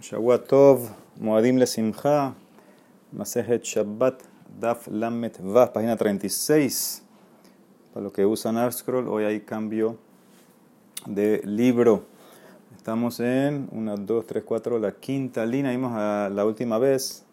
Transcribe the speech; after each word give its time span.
Shavuatov, 0.00 0.94
Moadim 1.20 1.58
Lesimcha, 1.58 2.32
Masejet 3.12 3.64
Shabbat, 3.64 4.22
Daf 4.60 4.86
Lamet 4.86 5.40
Vav, 5.40 5.72
página 5.72 5.96
36. 5.96 7.02
Para 7.92 8.04
los 8.04 8.12
que 8.12 8.24
usan 8.24 8.56
ArtScroll, 8.56 9.08
hoy 9.08 9.24
hay 9.24 9.40
cambio 9.40 9.98
de 11.04 11.42
libro. 11.44 12.04
Estamos 12.76 13.18
en 13.18 13.68
1, 13.72 13.96
2, 13.96 14.26
3, 14.26 14.44
4, 14.44 14.78
la 14.78 14.92
quinta 14.92 15.44
línea. 15.44 15.72
Vimos 15.72 15.92
a 15.96 16.30
la 16.32 16.44
última 16.44 16.78
vez, 16.78 17.24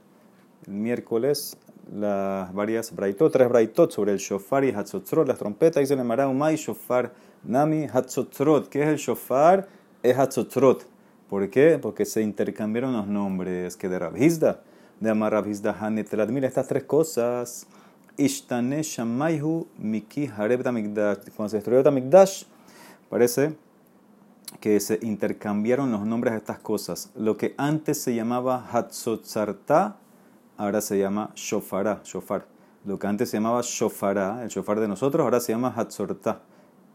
el 0.65 0.73
miércoles, 0.73 1.57
las 1.93 2.51
varias 2.51 2.95
braitot, 2.95 3.31
tres 3.31 3.47
braitot 3.47 3.91
sobre 3.91 4.11
el 4.11 4.17
shofar 4.17 4.63
y 4.63 4.71
hatzotzrot, 4.71 5.27
las 5.27 5.37
trompetas. 5.37 5.81
Dice 5.81 5.93
el 5.93 6.03
Mará 6.03 6.27
Umay, 6.27 6.55
shofar, 6.55 7.13
nami, 7.43 7.85
hatzotzrot. 7.85 8.69
¿Qué 8.69 8.81
es 8.81 8.87
el 8.87 8.97
shofar? 8.97 9.67
Es 10.01 10.17
hatzotzrot. 10.17 10.94
¿Por 11.29 11.49
qué? 11.49 11.79
Porque 11.81 12.05
se 12.05 12.21
intercambiaron 12.21 12.93
los 12.93 13.07
nombres 13.07 13.77
que 13.77 13.89
de 13.89 13.97
Rabhizda, 13.97 14.61
de 14.99 15.09
Amar 15.09 15.33
Rabhizda 15.33 15.75
Hanetrat. 15.79 16.29
Mira 16.29 16.47
estas 16.47 16.67
tres 16.67 16.83
cosas. 16.83 17.67
Ishtane 18.17 18.81
Shamayhu 18.81 19.67
Miki 19.77 20.27
Hareb 20.27 20.63
Cuando 20.63 21.49
se 21.49 21.57
destruyó 21.57 21.83
Tamikdash, 21.83 22.43
parece 23.09 23.55
que 24.59 24.79
se 24.79 24.99
intercambiaron 25.01 25.91
los 25.91 26.05
nombres 26.05 26.33
de 26.33 26.37
estas 26.37 26.59
cosas. 26.59 27.11
Lo 27.15 27.35
que 27.37 27.55
antes 27.57 28.01
se 28.01 28.15
llamaba 28.15 28.69
Hatzotzarta, 28.71 29.97
ahora 30.57 30.79
se 30.79 30.97
llama 30.97 31.31
Shofara, 31.35 32.01
Shofar. 32.03 32.45
Lo 32.85 32.99
que 32.99 33.07
antes 33.07 33.29
se 33.29 33.37
llamaba 33.37 33.61
Shofara, 33.63 34.43
el 34.43 34.49
Shofar 34.49 34.79
de 34.79 34.87
nosotros, 34.87 35.23
ahora 35.23 35.39
se 35.39 35.51
llama 35.51 35.73
Hatzorta. 35.75 36.41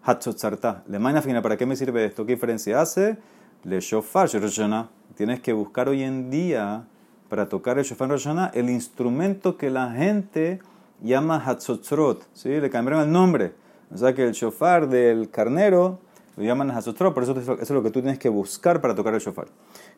Hatzotzarta. 0.03 0.85
Le 0.89 0.99
fina, 1.21 1.43
¿para 1.43 1.57
qué 1.57 1.67
me 1.67 1.77
sirve 1.77 2.07
esto? 2.07 2.25
¿Qué 2.25 2.33
diferencia 2.33 2.81
hace? 2.81 3.19
Le 3.65 3.81
shofar 3.81 4.29
Roshana. 4.33 4.89
Tienes 5.17 5.41
que 5.41 5.53
buscar 5.53 5.89
hoy 5.89 6.03
en 6.03 6.31
día, 6.31 6.85
para 7.29 7.49
tocar 7.49 7.79
el 7.79 7.85
shofar 7.85 8.09
Roshana, 8.09 8.51
el 8.55 8.71
instrumento 8.71 9.57
que 9.57 9.71
la 9.71 9.91
gente 9.91 10.61
llama 11.03 11.43
Hatzotzrot. 11.45 12.27
¿sí? 12.33 12.49
Le 12.49 12.71
cambiaron 12.71 13.03
el 13.03 13.13
nombre. 13.13 13.53
O 13.93 13.99
sea 13.99 14.15
que 14.15 14.25
el 14.25 14.33
shofar 14.33 14.89
del 14.89 15.31
carnero 15.31 15.99
lo 16.37 16.45
llaman 16.45 16.71
Hatzotzrot, 16.71 17.13
por 17.13 17.23
eso, 17.23 17.39
eso 17.39 17.59
es 17.61 17.71
lo 17.71 17.83
que 17.83 17.91
tú 17.91 18.01
tienes 18.01 18.19
que 18.19 18.29
buscar 18.29 18.81
para 18.81 18.95
tocar 18.95 19.13
el 19.15 19.21
shofar. 19.21 19.49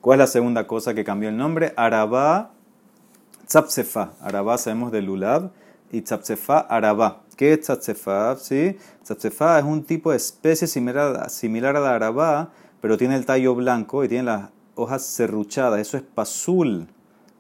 ¿Cuál 0.00 0.16
es 0.16 0.24
la 0.24 0.26
segunda 0.26 0.66
cosa 0.66 0.94
que 0.94 1.04
cambió 1.04 1.28
el 1.28 1.36
nombre? 1.36 1.72
Arabá 1.76 2.50
Tzapsefa. 3.46 4.14
Arabá 4.20 4.58
sabemos 4.58 4.90
de 4.90 5.02
Lulav 5.02 5.50
y 5.92 6.00
Tzapsefa 6.00 6.58
Arabá. 6.58 7.20
¿Qué 7.36 7.52
es 7.52 7.60
Tzapsefa? 7.60 8.36
¿Sí? 8.36 8.76
Tzapsefa 9.04 9.58
es 9.58 9.64
un 9.64 9.84
tipo 9.84 10.10
de 10.10 10.16
especie 10.16 10.66
similar, 10.66 11.30
similar 11.30 11.76
a 11.76 11.80
la 11.80 11.94
Arabá, 11.94 12.50
pero 12.82 12.98
tiene 12.98 13.14
el 13.14 13.24
tallo 13.24 13.54
blanco 13.54 14.04
y 14.04 14.08
tiene 14.08 14.24
las 14.24 14.50
hojas 14.74 15.06
serruchadas. 15.06 15.80
Eso 15.80 15.96
es 15.96 16.02
pasul 16.02 16.88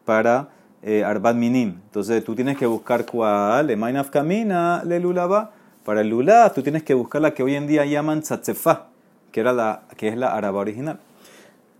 para 0.04 0.48
eh, 0.82 1.04
Arbat 1.04 1.34
Minim. 1.34 1.80
Entonces 1.84 2.24
tú 2.24 2.36
tienes 2.36 2.56
que 2.56 2.64
buscar 2.64 3.04
cuál, 3.04 3.66
le 3.66 3.76
Mainaf 3.76 4.08
Camina, 4.08 4.82
le 4.86 5.00
Lulaba. 5.00 5.50
Para 5.84 6.02
el 6.02 6.10
Lula, 6.10 6.52
tú 6.54 6.62
tienes 6.62 6.84
que 6.84 6.94
buscar 6.94 7.20
la 7.20 7.34
que 7.34 7.42
hoy 7.42 7.56
en 7.56 7.66
día 7.66 7.84
llaman 7.84 8.22
Tzatzefa, 8.22 8.86
que, 9.32 9.40
era 9.40 9.52
la, 9.52 9.82
que 9.96 10.06
es 10.06 10.16
la 10.16 10.32
Araba 10.32 10.60
original. 10.60 11.00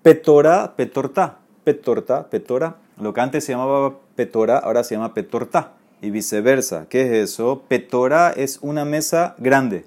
Petora, 0.02 0.74
Petorta, 0.74 1.38
Petorta, 1.62 2.26
Petora. 2.28 2.74
Lo 3.00 3.14
que 3.14 3.20
antes 3.20 3.44
se 3.44 3.52
llamaba 3.52 3.94
Petora, 4.16 4.58
ahora 4.58 4.82
se 4.82 4.96
llama 4.96 5.14
Petorta. 5.14 5.74
Y 6.00 6.10
viceversa. 6.10 6.86
¿Qué 6.88 7.02
es 7.02 7.30
eso? 7.30 7.62
Petora 7.68 8.32
es 8.32 8.58
una 8.60 8.84
mesa 8.84 9.36
grande. 9.38 9.84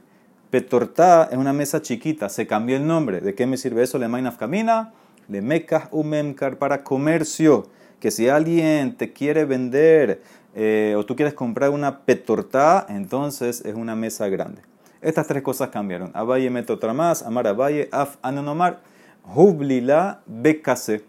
Petorta 0.55 1.27
es 1.29 1.37
una 1.37 1.51
mesa 1.51 1.81
chiquita, 1.81 2.29
se 2.29 2.47
cambió 2.47 2.77
el 2.77 2.87
nombre. 2.87 3.19
¿De 3.19 3.35
qué 3.35 3.45
me 3.45 3.57
sirve 3.57 3.83
eso? 3.83 3.99
Le 3.99 4.07
camina, 4.39 4.93
le 5.27 5.41
mecas 5.41 5.89
umemkar 5.91 6.55
para 6.55 6.81
comercio. 6.81 7.67
Que 7.99 8.09
si 8.09 8.29
alguien 8.29 8.95
te 8.95 9.11
quiere 9.11 9.43
vender 9.43 10.21
eh, 10.55 10.95
o 10.97 11.05
tú 11.05 11.17
quieres 11.17 11.33
comprar 11.33 11.71
una 11.71 12.05
petorta, 12.05 12.85
entonces 12.87 13.65
es 13.65 13.75
una 13.75 13.97
mesa 13.97 14.29
grande. 14.29 14.61
Estas 15.01 15.27
tres 15.27 15.44
cosas 15.44 15.71
cambiaron. 15.71 16.11
Abaye 16.13 16.49
mete 16.49 16.71
otra 16.71 16.94
más, 16.94 17.23
amar 17.23 17.47
abaye, 17.47 17.89
af 17.91 18.15
anonomar, 18.21 18.79
jublila 19.23 20.21
bekase. 20.25 21.03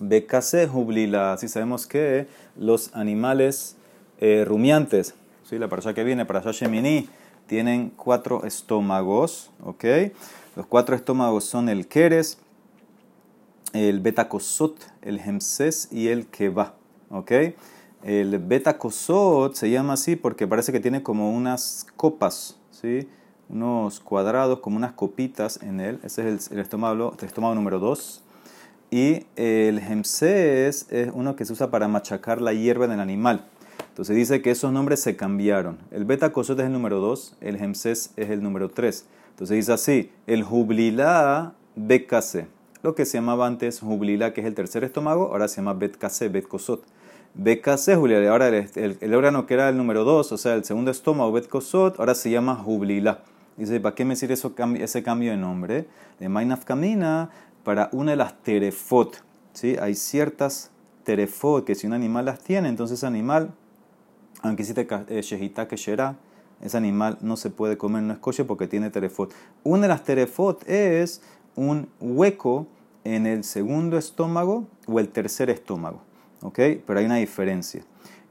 Bekase 0.00 0.66
jublila. 0.66 1.34
Así 1.34 1.46
sabemos 1.48 1.86
que 1.86 2.26
los 2.58 2.94
animales 2.94 3.76
eh, 4.18 4.46
rumiantes, 4.46 5.14
¿sí? 5.44 5.58
la 5.58 5.68
parasha 5.68 5.92
que 5.92 6.04
viene, 6.04 6.24
para 6.24 6.40
Shemini, 6.40 7.06
tienen 7.46 7.90
cuatro 7.90 8.44
estómagos, 8.44 9.50
¿ok? 9.64 9.84
Los 10.56 10.66
cuatro 10.66 10.96
estómagos 10.96 11.44
son 11.44 11.68
el 11.68 11.86
Keres, 11.86 12.38
el 13.72 14.00
Betacosot, 14.00 14.76
el 15.02 15.18
Hemses 15.20 15.88
y 15.92 16.08
el 16.08 16.26
Keba, 16.26 16.74
¿ok? 17.10 17.32
El 18.02 18.38
Betacosot 18.38 19.54
se 19.54 19.70
llama 19.70 19.94
así 19.94 20.16
porque 20.16 20.46
parece 20.46 20.72
que 20.72 20.80
tiene 20.80 21.02
como 21.02 21.30
unas 21.30 21.86
copas, 21.96 22.56
¿sí? 22.70 23.08
Unos 23.48 24.00
cuadrados, 24.00 24.60
como 24.60 24.76
unas 24.76 24.92
copitas 24.92 25.60
en 25.62 25.80
él. 25.80 26.00
Ese 26.02 26.32
es 26.32 26.50
el, 26.50 26.58
estómago, 26.58 27.14
el 27.18 27.24
estómago 27.24 27.54
número 27.54 27.78
2. 27.78 28.22
Y 28.90 29.26
el 29.36 29.78
Hemses 29.78 30.86
es 30.90 31.10
uno 31.12 31.36
que 31.36 31.44
se 31.44 31.52
usa 31.52 31.70
para 31.70 31.88
machacar 31.88 32.40
la 32.40 32.52
hierba 32.52 32.86
del 32.86 33.00
animal. 33.00 33.44
Entonces 33.96 34.14
dice 34.14 34.42
que 34.42 34.50
esos 34.50 34.70
nombres 34.74 35.00
se 35.00 35.16
cambiaron. 35.16 35.78
El 35.90 36.04
beta 36.04 36.30
cosot 36.30 36.60
es 36.60 36.66
el 36.66 36.72
número 36.72 37.00
2, 37.00 37.38
el 37.40 37.56
hemses 37.56 38.12
es 38.16 38.28
el 38.28 38.42
número 38.42 38.68
3. 38.68 39.06
Entonces 39.30 39.56
dice 39.56 39.72
así, 39.72 40.12
el 40.26 40.42
jublilá 40.42 41.54
bekase. 41.76 42.46
Lo 42.82 42.94
que 42.94 43.06
se 43.06 43.16
llamaba 43.16 43.46
antes 43.46 43.80
jublilá, 43.80 44.34
que 44.34 44.42
es 44.42 44.46
el 44.46 44.54
tercer 44.54 44.84
estómago, 44.84 45.28
ahora 45.28 45.48
se 45.48 45.62
llama 45.62 45.72
betkase, 45.72 46.28
betkosot. 46.28 46.84
Bekase, 47.32 47.96
jublilá. 47.96 48.30
Ahora 48.30 48.48
el, 48.48 49.14
órgano 49.14 49.46
que 49.46 49.54
era 49.54 49.70
el 49.70 49.78
número 49.78 50.04
2, 50.04 50.30
o 50.30 50.36
sea, 50.36 50.56
el 50.56 50.64
segundo 50.64 50.90
estómago, 50.90 51.32
betkosot, 51.32 51.98
ahora 51.98 52.14
se 52.14 52.28
llama 52.28 52.54
jublilá. 52.54 53.22
Dice, 53.56 53.80
¿para 53.80 53.94
qué 53.94 54.04
me 54.04 54.14
sirve 54.14 54.34
eso, 54.34 54.54
ese 54.78 55.02
cambio 55.02 55.30
de 55.30 55.38
nombre? 55.38 55.88
De 56.20 56.28
mainaf 56.28 56.66
camina 56.66 57.30
para 57.64 57.88
una 57.92 58.10
de 58.10 58.18
las 58.18 58.42
terefot. 58.42 59.24
¿sí? 59.54 59.74
Hay 59.80 59.94
ciertas 59.94 60.70
terefot 61.04 61.64
que 61.64 61.74
si 61.74 61.86
un 61.86 61.94
animal 61.94 62.26
las 62.26 62.40
tiene, 62.40 62.68
entonces 62.68 63.02
animal 63.02 63.54
aunque 64.42 64.62
hiciste 64.62 64.86
eh, 65.08 65.22
shejita 65.22 65.68
que 65.68 65.76
será, 65.76 66.16
ese 66.60 66.76
animal 66.76 67.18
no 67.20 67.36
se 67.36 67.50
puede 67.50 67.76
comer, 67.76 68.02
no 68.02 68.12
es 68.12 68.18
coche 68.18 68.44
porque 68.44 68.66
tiene 68.66 68.90
terefot. 68.90 69.32
Una 69.62 69.82
de 69.82 69.88
las 69.88 70.04
terefot 70.04 70.66
es 70.68 71.20
un 71.54 71.88
hueco 72.00 72.66
en 73.04 73.26
el 73.26 73.44
segundo 73.44 73.98
estómago 73.98 74.66
o 74.86 75.00
el 75.00 75.08
tercer 75.08 75.50
estómago. 75.50 76.00
¿ok? 76.42 76.58
Pero 76.86 76.98
hay 76.98 77.06
una 77.06 77.16
diferencia. 77.16 77.82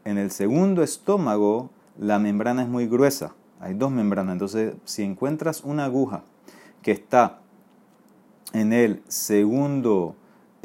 En 0.04 0.18
el 0.18 0.32
segundo 0.32 0.84
estómago 0.84 1.70
la 1.98 2.20
membrana 2.20 2.64
es 2.64 2.70
muy 2.70 2.88
gruesa. 2.88 3.34
Hay 3.60 3.74
dos 3.74 3.92
membranas. 3.92 4.34
Entonces, 4.34 4.76
si 4.86 5.04
encuentras 5.04 5.64
una 5.64 5.86
aguja 5.86 6.24
que 6.82 6.92
está 6.92 7.40
en 8.54 8.74
el 8.74 9.02
segundo 9.08 10.16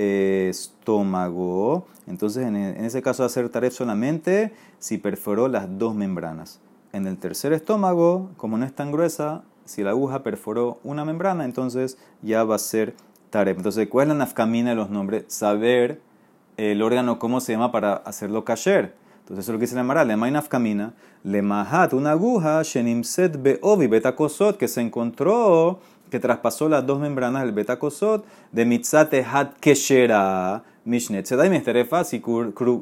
estómago. 0.01 1.87
Entonces, 2.07 2.47
en, 2.47 2.57
ese 2.57 3.03
caso 3.03 3.29
ser 3.29 3.49
taref 3.51 3.75
solamente 3.75 4.53
si 4.79 4.99
perforó 4.99 5.49
las 5.49 5.79
dos 5.79 5.95
membranas. 5.95 6.61
En 6.93 7.07
el 7.07 7.19
tercer 7.19 7.53
estómago, 7.53 8.31
como 8.37 8.59
no 8.59 8.65
es 8.65 8.75
tan 8.75 8.91
gruesa, 8.91 9.43
si 9.65 9.83
la 9.83 9.91
aguja 9.91 10.23
perforó 10.23 10.81
una 10.83 11.05
membrana, 11.05 11.45
entonces 11.45 11.99
ya 12.23 12.43
va 12.45 12.57
a 12.57 12.59
ser 12.59 12.95
taref. 13.31 13.59
Entonces, 13.59 13.89
¿cuál 13.89 14.09
es 14.09 14.09
la 14.09 14.15
nafkamina 14.25 14.71
de 14.71 14.77
los 14.77 14.91
nombres? 14.91 15.25
Saber 15.29 16.01
el 16.57 16.83
órgano 16.83 17.19
cómo 17.19 17.41
se 17.41 17.53
llama 17.53 17.71
para 17.71 17.95
hacerlo 17.95 18.45
kasher. 18.45 18.95
Entonces, 19.21 19.45
eso 19.45 19.53
es 19.53 19.55
lo 19.55 19.59
que 19.59 19.67
dice 19.67 19.77
la 19.77 19.85
Mara. 19.85 20.05
Le 20.05 20.17
may 20.17 20.33
nafkamina, 20.33 20.95
le 21.23 21.43
mahat, 21.43 21.93
una 21.93 22.13
aguja, 22.13 22.63
shenimset 22.63 23.41
beovi 23.41 23.87
betakosot, 23.87 24.57
que 24.57 24.67
se 24.67 24.81
encontró 24.81 25.79
que 26.11 26.21
traspasó 26.21 26.69
las 26.69 26.87
dos 26.87 26.99
membranas 26.99 27.43
del 27.43 27.53
betacosot 27.53 28.25
de 28.53 28.65
mitzate 28.65 29.25
hat 29.25 29.53
keshera 29.61 30.63
mishnet. 30.85 31.27
Se 31.27 31.37
da 31.37 31.47
y 31.47 32.05
si 32.05 32.23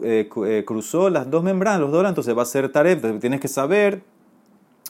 eh, 0.04 0.28
eh, 0.46 0.64
cruzó 0.66 1.10
las 1.10 1.30
dos 1.30 1.42
membranas, 1.42 1.80
los 1.80 1.92
dos, 1.92 2.04
entonces 2.06 2.36
va 2.36 2.42
a 2.42 2.46
ser 2.46 2.70
taref. 2.70 3.20
Tienes 3.20 3.40
que 3.40 3.48
saber 3.48 4.02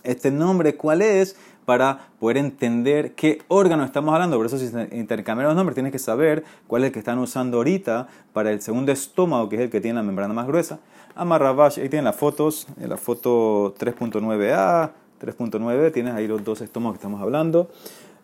este 0.04 0.30
nombre 0.30 0.76
cuál 0.76 1.02
es 1.02 1.36
para 1.64 2.08
poder 2.18 2.38
entender 2.38 3.12
qué 3.12 3.42
órgano 3.48 3.84
estamos 3.84 4.14
hablando. 4.14 4.38
Por 4.38 4.46
eso 4.46 4.56
si 4.56 4.70
intercambian 4.92 5.48
los 5.48 5.56
nombres 5.56 5.74
tienes 5.74 5.92
que 5.92 5.98
saber 5.98 6.42
cuál 6.66 6.84
es 6.84 6.86
el 6.88 6.92
que 6.94 6.98
están 7.00 7.18
usando 7.18 7.58
ahorita 7.58 8.08
para 8.32 8.50
el 8.52 8.62
segundo 8.62 8.90
estómago, 8.90 9.50
que 9.50 9.56
es 9.56 9.62
el 9.62 9.70
que 9.70 9.80
tiene 9.80 9.96
la 9.96 10.02
membrana 10.02 10.32
más 10.32 10.46
gruesa. 10.46 10.78
Amarrabash, 11.14 11.78
ahí 11.78 11.88
tienen 11.88 12.06
las 12.06 12.16
fotos, 12.16 12.68
en 12.80 12.88
la 12.88 12.96
foto 12.96 13.74
3.9a, 13.78 14.92
3.9, 15.20 15.92
tienes 15.92 16.14
ahí 16.14 16.26
los 16.26 16.42
dos 16.42 16.60
estómagos 16.60 16.94
que 16.94 17.00
estamos 17.00 17.20
hablando. 17.20 17.68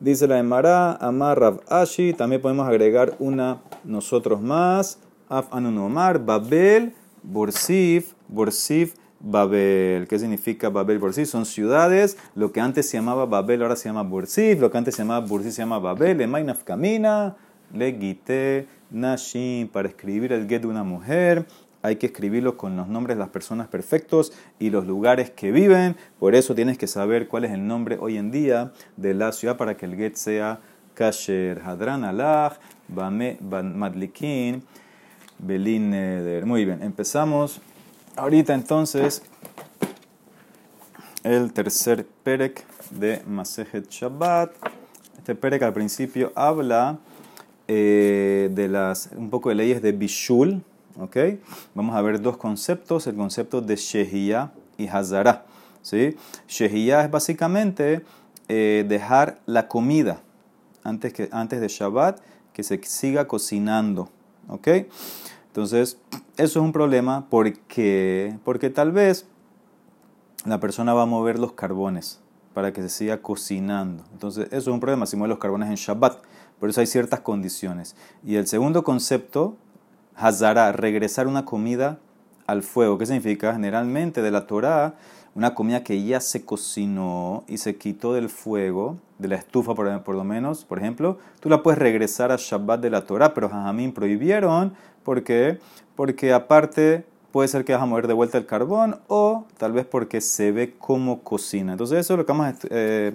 Dice 0.05 0.27
la 0.27 0.39
Emara, 0.39 0.97
Amar 0.97 1.41
Rav 1.41 1.61
Ashi, 1.67 2.13
también 2.13 2.43
podemos 2.43 2.69
agregar 2.69 3.15
una 3.21 3.63
nosotros 3.85 4.43
más. 4.43 4.99
Af 5.31 5.47
Anunomar, 5.51 6.23
Babel, 6.23 6.93
Borsif, 7.23 8.13
Borsif, 8.29 8.97
Babel. 9.19 10.07
¿Qué 10.07 10.19
significa 10.19 10.69
Babel, 10.69 10.99
Borsif? 10.99 11.31
Son 11.31 11.47
ciudades. 11.47 12.19
Lo 12.35 12.53
que 12.53 12.61
antes 12.61 12.87
se 12.87 12.99
llamaba 12.99 13.25
Babel 13.25 13.63
ahora 13.63 13.77
se 13.77 13.89
llama 13.89 14.03
Borsif. 14.03 14.61
Lo 14.61 14.71
que 14.71 14.77
antes 14.77 14.95
se 14.95 15.01
llamaba 15.01 15.25
Borsif 15.25 15.55
se 15.55 15.63
llama 15.63 15.79
Babel. 15.79 16.21
Emainaf 16.21 16.65
Kamina, 16.65 17.37
le 17.73 17.93
guité, 17.93 18.69
nashim, 18.91 19.69
para 19.69 19.89
escribir 19.89 20.35
el 20.35 20.47
get 20.47 20.61
de 20.61 20.67
una 20.69 20.85
mujer, 20.85 21.47
hay 21.85 21.97
que 21.97 22.07
escribirlo 22.07 22.57
con 22.57 22.79
los 22.79 22.89
nombres 22.89 23.19
de 23.19 23.21
las 23.21 23.29
personas 23.29 23.69
perfectos 23.69 24.33
y 24.59 24.71
los 24.71 24.87
lugares 24.87 25.31
que 25.31 25.53
viven. 25.53 25.97
Por 26.19 26.35
eso 26.35 26.55
tienes 26.55 26.79
que 26.79 26.87
saber 26.87 27.29
cuál 27.29 27.45
es 27.45 27.53
el 27.53 27.67
nombre 27.67 27.99
hoy 28.01 28.17
en 28.17 28.31
día 28.31 28.73
de 28.97 29.13
la 29.13 29.33
ciudad 29.33 29.59
para 29.59 29.77
que 29.77 29.85
el 29.85 29.95
get 29.95 30.15
sea 30.15 30.61
Kasher, 30.95 31.61
Hadran 31.63 32.05
Alach, 32.05 32.55
Madlikin, 32.89 34.63
Belin 35.39 35.91
Muy 36.47 36.65
bien, 36.65 36.83
empezamos. 36.83 37.61
Ahorita 38.17 38.55
entonces 38.55 39.23
el 41.23 41.53
tercer 41.53 42.07
perek 42.23 42.65
de 42.93 43.21
Masejet 43.27 43.91
Shabbat. 43.91 44.53
Este 45.19 45.35
perek 45.35 45.61
al 45.63 45.75
principio 45.75 46.33
habla 46.35 46.99
eh, 47.69 48.49
de 48.53 48.69
las 48.69 49.11
un 49.15 49.29
poco 49.29 49.51
de 49.51 49.57
leyes 49.57 49.83
de 49.83 49.93
Bishul, 49.93 50.63
¿ok? 50.99 51.17
Vamos 51.75 51.97
a 51.97 52.03
ver 52.03 52.21
dos 52.21 52.37
conceptos, 52.37 53.07
el 53.07 53.17
concepto 53.17 53.61
de 53.61 53.77
Shehiyah 53.77 54.53
y 54.79 54.89
Hazara, 54.89 55.45
¿sí? 55.83 56.17
Shehiyah 56.49 57.05
es 57.05 57.11
básicamente 57.11 58.03
eh, 58.49 58.85
dejar 58.89 59.41
la 59.47 59.69
comida 59.69 60.21
antes, 60.83 61.13
que, 61.13 61.29
antes 61.33 61.61
de 61.61 61.69
Shabbat 61.69 62.21
que 62.53 62.63
se 62.63 62.81
siga 62.85 63.27
cocinando, 63.27 64.11
¿ok? 64.49 64.69
Entonces, 65.49 65.99
eso 66.37 66.59
es 66.59 66.65
un 66.65 66.73
problema 66.73 67.27
porque, 67.29 68.39
porque 68.45 68.71
tal 68.71 68.93
vez 68.93 69.27
la 70.45 70.61
persona 70.61 70.95
va 70.95 71.03
a 71.03 71.07
mover 71.07 71.39
los 71.39 71.53
carbones 71.53 72.21
para 72.55 72.73
que 72.73 72.83
se 72.83 72.89
siga 72.89 73.23
cocinando. 73.23 74.05
Entonces, 74.13 74.47
eso 74.47 74.59
es 74.59 74.67
un 74.69 74.81
problema 74.81 75.07
si 75.07 75.17
mueve 75.17 75.31
los 75.31 75.39
carbones 75.39 75.69
en 75.69 75.75
Shabbat. 75.75 76.19
Por 76.61 76.71
eso 76.71 76.81
hay 76.81 76.87
ciertas 76.87 77.21
condiciones. 77.21 77.97
Y 78.25 78.37
el 78.37 78.47
segundo 78.47 78.85
concepto 78.85 79.57
Hazara, 80.25 80.73
regresar 80.73 81.27
una 81.27 81.45
comida 81.45 81.99
al 82.47 82.63
fuego. 82.63 82.97
¿Qué 82.97 83.05
significa? 83.05 83.53
Generalmente 83.53 84.23
de 84.23 84.31
la 84.31 84.47
Torah, 84.47 84.95
una 85.35 85.55
comida 85.55 85.85
que 85.85 86.03
ya 86.03 86.19
se 86.19 86.47
cocinó 86.47 87.45
y 87.47 87.59
se 87.59 87.77
quitó 87.77 88.15
del 88.15 88.31
fuego, 88.31 88.97
de 89.19 89.29
la 89.29 89.35
estufa 89.35 89.75
por, 89.75 90.15
lo 90.15 90.25
menos, 90.25 90.65
por 90.65 90.79
ejemplo, 90.79 91.19
tú 91.41 91.51
la 91.51 91.63
puedes 91.63 91.79
regresar 91.79 92.33
a 92.33 92.37
Shabbat 92.39 92.81
de 92.81 92.89
la 92.89 93.03
Torah, 93.03 93.35
pero 93.35 93.51
Jajamín 93.51 93.93
prohibieron. 93.93 94.73
¿Por 95.03 95.25
qué? 95.25 95.59
Porque 95.95 96.33
aparte 96.33 97.05
puede 97.31 97.49
ser 97.49 97.67
que 97.67 97.75
vas 97.75 97.83
a 97.83 97.87
mover 97.87 98.07
de 98.07 98.15
vuelta 98.15 98.39
el 98.39 98.47
carbón 98.47 99.01
o 99.09 99.45
tal 99.59 99.73
vez 99.73 99.85
porque 99.85 100.23
se 100.23 100.53
ve 100.53 100.73
como 100.79 101.21
cocina. 101.21 101.73
Entonces 101.73 101.99
eso 101.99 102.15
es 102.15 102.19
lo 102.19 102.25
que 102.25 102.33
vamos 102.33 102.47
a 102.47 102.55
eh, 102.71 103.13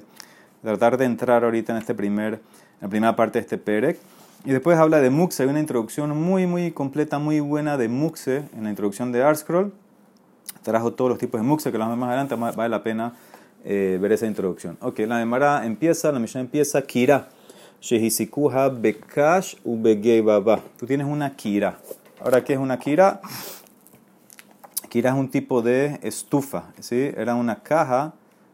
tratar 0.61 0.95
de 0.95 1.05
entrar 1.05 1.43
ahorita 1.43 1.71
en, 1.71 1.79
este 1.79 1.95
primer, 1.95 2.33
en 2.35 2.41
la 2.81 2.87
primera 2.87 3.15
parte 3.15 3.39
de 3.39 3.41
este 3.41 3.57
Perec. 3.57 3.97
Y 4.45 4.51
después 4.51 4.77
habla 4.77 5.01
de 5.01 5.09
Muxe, 5.09 5.43
hay 5.43 5.49
una 5.49 5.59
introducción 5.59 6.17
muy, 6.17 6.47
muy 6.47 6.71
completa, 6.71 7.19
muy 7.19 7.41
buena 7.41 7.77
de 7.77 7.89
Muxe 7.89 8.45
en 8.55 8.63
la 8.63 8.69
introducción 8.69 9.11
de 9.11 9.21
ArtScroll. 9.21 9.73
Trajo 10.63 10.93
todos 10.93 11.09
los 11.09 11.19
tipos 11.19 11.41
de 11.41 11.45
Muxe, 11.45 11.73
que 11.73 11.77
lo 11.77 11.85
más 11.97 12.07
adelante 12.07 12.35
vale 12.35 12.69
la 12.69 12.81
pena 12.81 13.13
eh, 13.65 13.97
ver 14.01 14.13
esa 14.13 14.27
introducción. 14.27 14.77
Ok, 14.79 14.99
la 14.99 15.19
Gemara 15.19 15.65
empieza, 15.65 16.09
la 16.13 16.19
misión 16.19 16.41
empieza, 16.41 16.81
Kira. 16.81 17.27
Shehisikuha 17.81 18.69
Bekash 18.69 19.55
Ubegei 19.65 20.21
Baba. 20.21 20.61
Tú 20.77 20.85
tienes 20.85 21.05
una 21.05 21.35
Kira. 21.35 21.77
Ahora, 22.21 22.41
¿qué 22.41 22.53
es 22.53 22.59
una 22.59 22.79
Kira? 22.79 23.19
Kira 24.87 25.09
es 25.09 25.15
un 25.17 25.29
tipo 25.29 25.61
de 25.61 25.99
estufa, 26.01 26.71
¿sí? 26.79 27.11
Era 27.15 27.35
una 27.35 27.61
caja, 27.61 28.13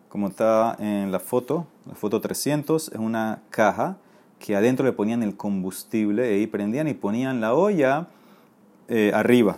como 0.10 0.30
está 0.30 0.76
en 0.80 1.12
la 1.12 1.20
foto, 1.20 1.68
la 1.88 1.94
foto 1.94 2.20
300, 2.20 2.90
es 2.90 2.98
una 2.98 3.42
caja 3.52 3.98
que 4.46 4.56
adentro 4.56 4.86
le 4.86 4.92
ponían 4.92 5.24
el 5.24 5.36
combustible 5.36 6.38
y 6.38 6.46
prendían 6.46 6.88
y 6.88 6.94
ponían 6.94 7.42
la 7.42 7.56
olla 7.56 8.06
eh, 8.88 9.12
arriba. 9.12 9.58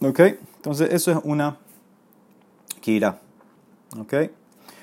¿Ok? 0.00 0.18
Entonces 0.56 0.94
eso 0.94 1.12
es 1.12 1.18
una 1.24 1.58
kira. 2.80 3.18
¿Ok? 3.98 4.14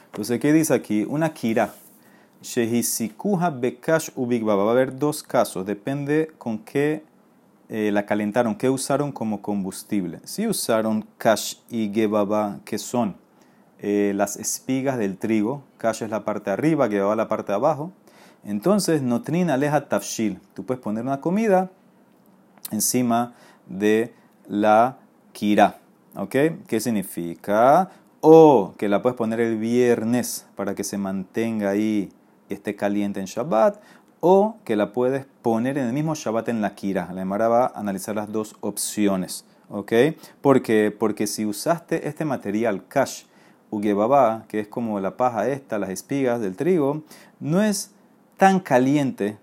Entonces, 0.06 0.40
¿qué 0.40 0.54
dice 0.54 0.76
aquí? 0.76 1.08
Una 1.10 1.34
kira. 1.34 1.74
Shehisikuha 2.44 3.50
bekash 3.50 4.12
ubigbaba. 4.16 4.64
Va 4.64 4.70
a 4.70 4.74
haber 4.74 5.00
dos 5.00 5.24
casos. 5.24 5.66
Depende 5.66 6.32
con 6.38 6.60
qué 6.60 7.04
eh, 7.68 7.90
la 7.92 8.06
calentaron, 8.06 8.54
qué 8.54 8.70
usaron 8.70 9.12
como 9.12 9.42
combustible. 9.42 10.20
Si 10.24 10.46
usaron 10.46 11.04
kash 11.18 11.56
y 11.72 11.92
gebaba, 11.92 12.60
que 12.64 12.78
son 12.78 13.16
eh, 13.80 14.12
las 14.16 14.38
espigas 14.38 15.00
del 15.00 15.18
trigo. 15.18 15.64
Kash 15.80 16.04
es 16.04 16.12
la 16.12 16.24
parte 16.24 16.52
de 16.52 16.54
arriba, 16.54 16.88
gebaba 16.88 17.16
la 17.16 17.28
parte 17.28 17.52
de 17.52 17.56
abajo. 17.56 17.92
Entonces, 18.44 19.02
notrin 19.02 19.50
aleja 19.50 19.88
tafshil. 19.90 20.40
Tú 20.54 20.66
puedes 20.66 20.82
poner 20.82 21.04
una 21.04 21.22
comida 21.22 21.70
encima 22.72 23.34
de 23.68 24.14
la 24.48 24.98
kira. 25.34 25.80
¿Ok? 26.16 26.36
¿Qué 26.68 26.80
significa? 26.80 27.90
O 28.22 28.74
que 28.78 28.90
la 28.90 29.02
puedes 29.02 29.18
poner 29.18 29.40
el 29.40 29.58
viernes 29.58 30.48
para 30.56 30.76
que 30.76 30.84
se 30.84 30.98
mantenga 30.98 31.70
ahí 31.70 32.10
y 32.50 32.54
esté 32.54 32.76
caliente 32.76 33.20
en 33.20 33.26
Shabbat. 33.26 33.80
O 34.22 34.58
que 34.66 34.76
la 34.76 34.92
puedes 34.92 35.26
poner 35.42 35.78
en 35.78 35.88
el 35.88 35.94
mismo 35.94 36.16
Shabbat 36.16 36.50
en 36.50 36.62
la 36.62 36.76
kira. 36.76 37.12
La 37.14 37.22
Emara 37.22 37.48
va 37.48 37.66
a 37.66 37.80
analizar 37.80 38.16
las 38.16 38.32
dos 38.32 38.56
opciones. 38.62 39.46
¿Ok? 39.70 39.94
Porque, 40.42 40.96
porque 40.98 41.28
si 41.28 41.46
usaste 41.46 42.08
este 42.08 42.26
material 42.26 42.88
cash, 42.88 43.24
ugebaba, 43.70 44.46
que 44.48 44.60
es 44.60 44.68
como 44.68 45.00
la 45.00 45.16
paja 45.16 45.48
esta, 45.48 45.78
las 45.78 45.90
espigas 45.90 46.42
del 46.42 46.56
trigo, 46.56 47.04
no 47.40 47.62
es 47.62 47.92
tan 48.40 48.62
caliente 48.62 49.38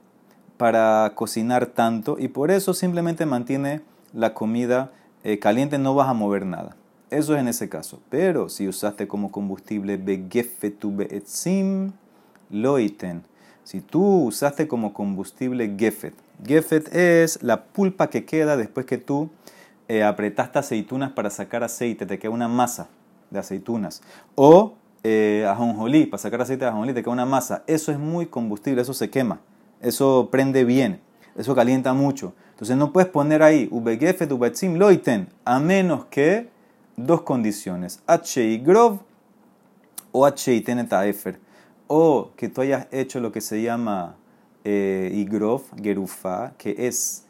para 0.56 1.12
cocinar 1.14 1.66
tanto 1.66 2.16
y 2.18 2.28
por 2.28 2.50
eso 2.50 2.72
simplemente 2.72 3.26
mantiene 3.26 3.82
la 4.14 4.32
comida 4.32 4.90
eh, 5.22 5.38
caliente, 5.38 5.78
no 5.78 5.94
vas 5.94 6.08
a 6.08 6.14
mover 6.14 6.46
nada. 6.46 6.74
Eso 7.10 7.34
es 7.34 7.40
en 7.40 7.48
ese 7.48 7.68
caso. 7.68 8.00
Pero 8.08 8.48
si 8.48 8.66
usaste 8.66 9.06
como 9.06 9.30
combustible 9.30 9.98
begefetu 9.98 10.96
beetzim 10.96 11.92
loiten, 12.50 13.22
si 13.64 13.82
tú 13.82 14.24
usaste 14.24 14.66
como 14.66 14.94
combustible 14.94 15.76
gefet, 15.76 16.14
gefet 16.42 16.88
es 16.94 17.42
la 17.42 17.64
pulpa 17.64 18.08
que 18.08 18.24
queda 18.24 18.56
después 18.56 18.86
que 18.86 18.96
tú 18.96 19.28
eh, 19.88 20.04
apretaste 20.04 20.58
aceitunas 20.58 21.12
para 21.12 21.28
sacar 21.28 21.62
aceite, 21.62 22.06
te 22.06 22.18
queda 22.18 22.30
una 22.30 22.48
masa 22.48 22.88
de 23.30 23.40
aceitunas. 23.40 24.02
O 24.36 24.74
eh, 25.08 25.46
ajonjolí, 25.46 26.06
para 26.06 26.18
sacar 26.18 26.40
aceite 26.40 26.64
de 26.64 26.70
ajonjolí, 26.70 26.92
te 26.92 27.00
queda 27.00 27.12
una 27.12 27.24
masa. 27.24 27.62
Eso 27.68 27.92
es 27.92 27.98
muy 27.98 28.26
combustible, 28.26 28.82
eso 28.82 28.92
se 28.92 29.08
quema, 29.08 29.38
eso 29.80 30.28
prende 30.32 30.64
bien, 30.64 31.00
eso 31.36 31.54
calienta 31.54 31.92
mucho. 31.92 32.34
Entonces 32.50 32.76
no 32.76 32.92
puedes 32.92 33.08
poner 33.08 33.40
ahí 33.40 33.68
ubegefet 33.70 34.32
ubetzim 34.32 34.74
loiten, 34.74 35.28
a 35.44 35.60
menos 35.60 36.06
que 36.06 36.48
dos 36.96 37.22
condiciones, 37.22 38.02
h 38.08 38.58
grov 38.64 38.98
o 40.10 40.28
tenetaefer, 40.32 41.38
o 41.86 42.30
que 42.34 42.48
tú 42.48 42.62
hayas 42.62 42.88
hecho 42.90 43.20
lo 43.20 43.30
que 43.30 43.40
se 43.40 43.62
llama 43.62 44.16
eh, 44.64 45.12
igrov, 45.14 45.62
gerufa, 45.80 46.54
que 46.58 46.74
es 46.76 47.26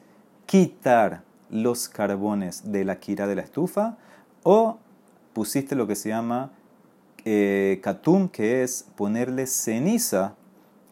quitar 0.46 1.24
los 1.50 1.90
carbones 1.90 2.72
de 2.72 2.86
la 2.86 2.98
kira 3.00 3.26
de 3.26 3.34
la 3.34 3.42
estufa, 3.42 3.98
o 4.44 4.78
pusiste 5.34 5.74
lo 5.74 5.86
que 5.86 5.94
se 5.94 6.08
llama 6.08 6.52
eh, 7.28 7.80
katum, 7.82 8.28
que 8.28 8.62
es 8.62 8.86
ponerle 8.94 9.48
ceniza 9.48 10.36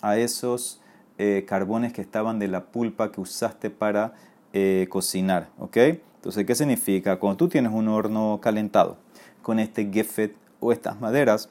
a 0.03 0.19
esos 0.19 0.81
eh, 1.17 1.45
carbones 1.47 1.93
que 1.93 2.00
estaban 2.00 2.41
de 2.41 2.49
la 2.49 2.67
pulpa 2.73 3.12
que 3.12 3.21
usaste 3.21 3.71
para 3.71 4.14
eh, 4.53 4.88
cocinar. 4.91 5.49
¿ok? 5.61 5.76
Entonces, 6.17 6.45
¿qué 6.45 6.57
significa? 6.57 7.21
Cuando 7.21 7.37
tú 7.37 7.49
tienes 7.49 7.73
un 7.73 7.87
horno 7.87 8.41
calentado 8.43 8.97
con 9.43 9.61
este 9.61 9.88
gefet 9.93 10.35
o 10.59 10.73
estas 10.73 11.00
maderas, 11.00 11.50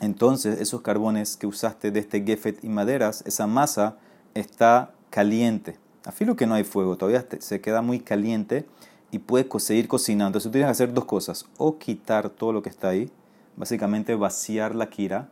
entonces 0.00 0.60
esos 0.60 0.80
carbones 0.82 1.36
que 1.36 1.48
usaste 1.48 1.90
de 1.90 1.98
este 1.98 2.22
gefet 2.22 2.62
y 2.62 2.68
maderas, 2.68 3.24
esa 3.26 3.48
masa 3.48 3.96
está 4.32 4.92
caliente. 5.10 5.76
A 6.04 6.12
filo 6.12 6.36
que 6.36 6.46
no 6.46 6.54
hay 6.54 6.62
fuego, 6.62 6.96
todavía 6.96 7.26
se 7.40 7.60
queda 7.60 7.82
muy 7.82 7.98
caliente 7.98 8.64
y 9.10 9.18
puedes 9.18 9.48
seguir 9.60 9.88
cocinando. 9.88 10.28
Entonces 10.28 10.50
tú 10.50 10.52
tienes 10.52 10.68
que 10.68 10.70
hacer 10.84 10.94
dos 10.94 11.04
cosas, 11.04 11.46
o 11.56 11.78
quitar 11.78 12.30
todo 12.30 12.52
lo 12.52 12.62
que 12.62 12.68
está 12.68 12.90
ahí, 12.90 13.10
básicamente 13.58 14.14
vaciar 14.14 14.74
la 14.74 14.88
kira, 14.88 15.28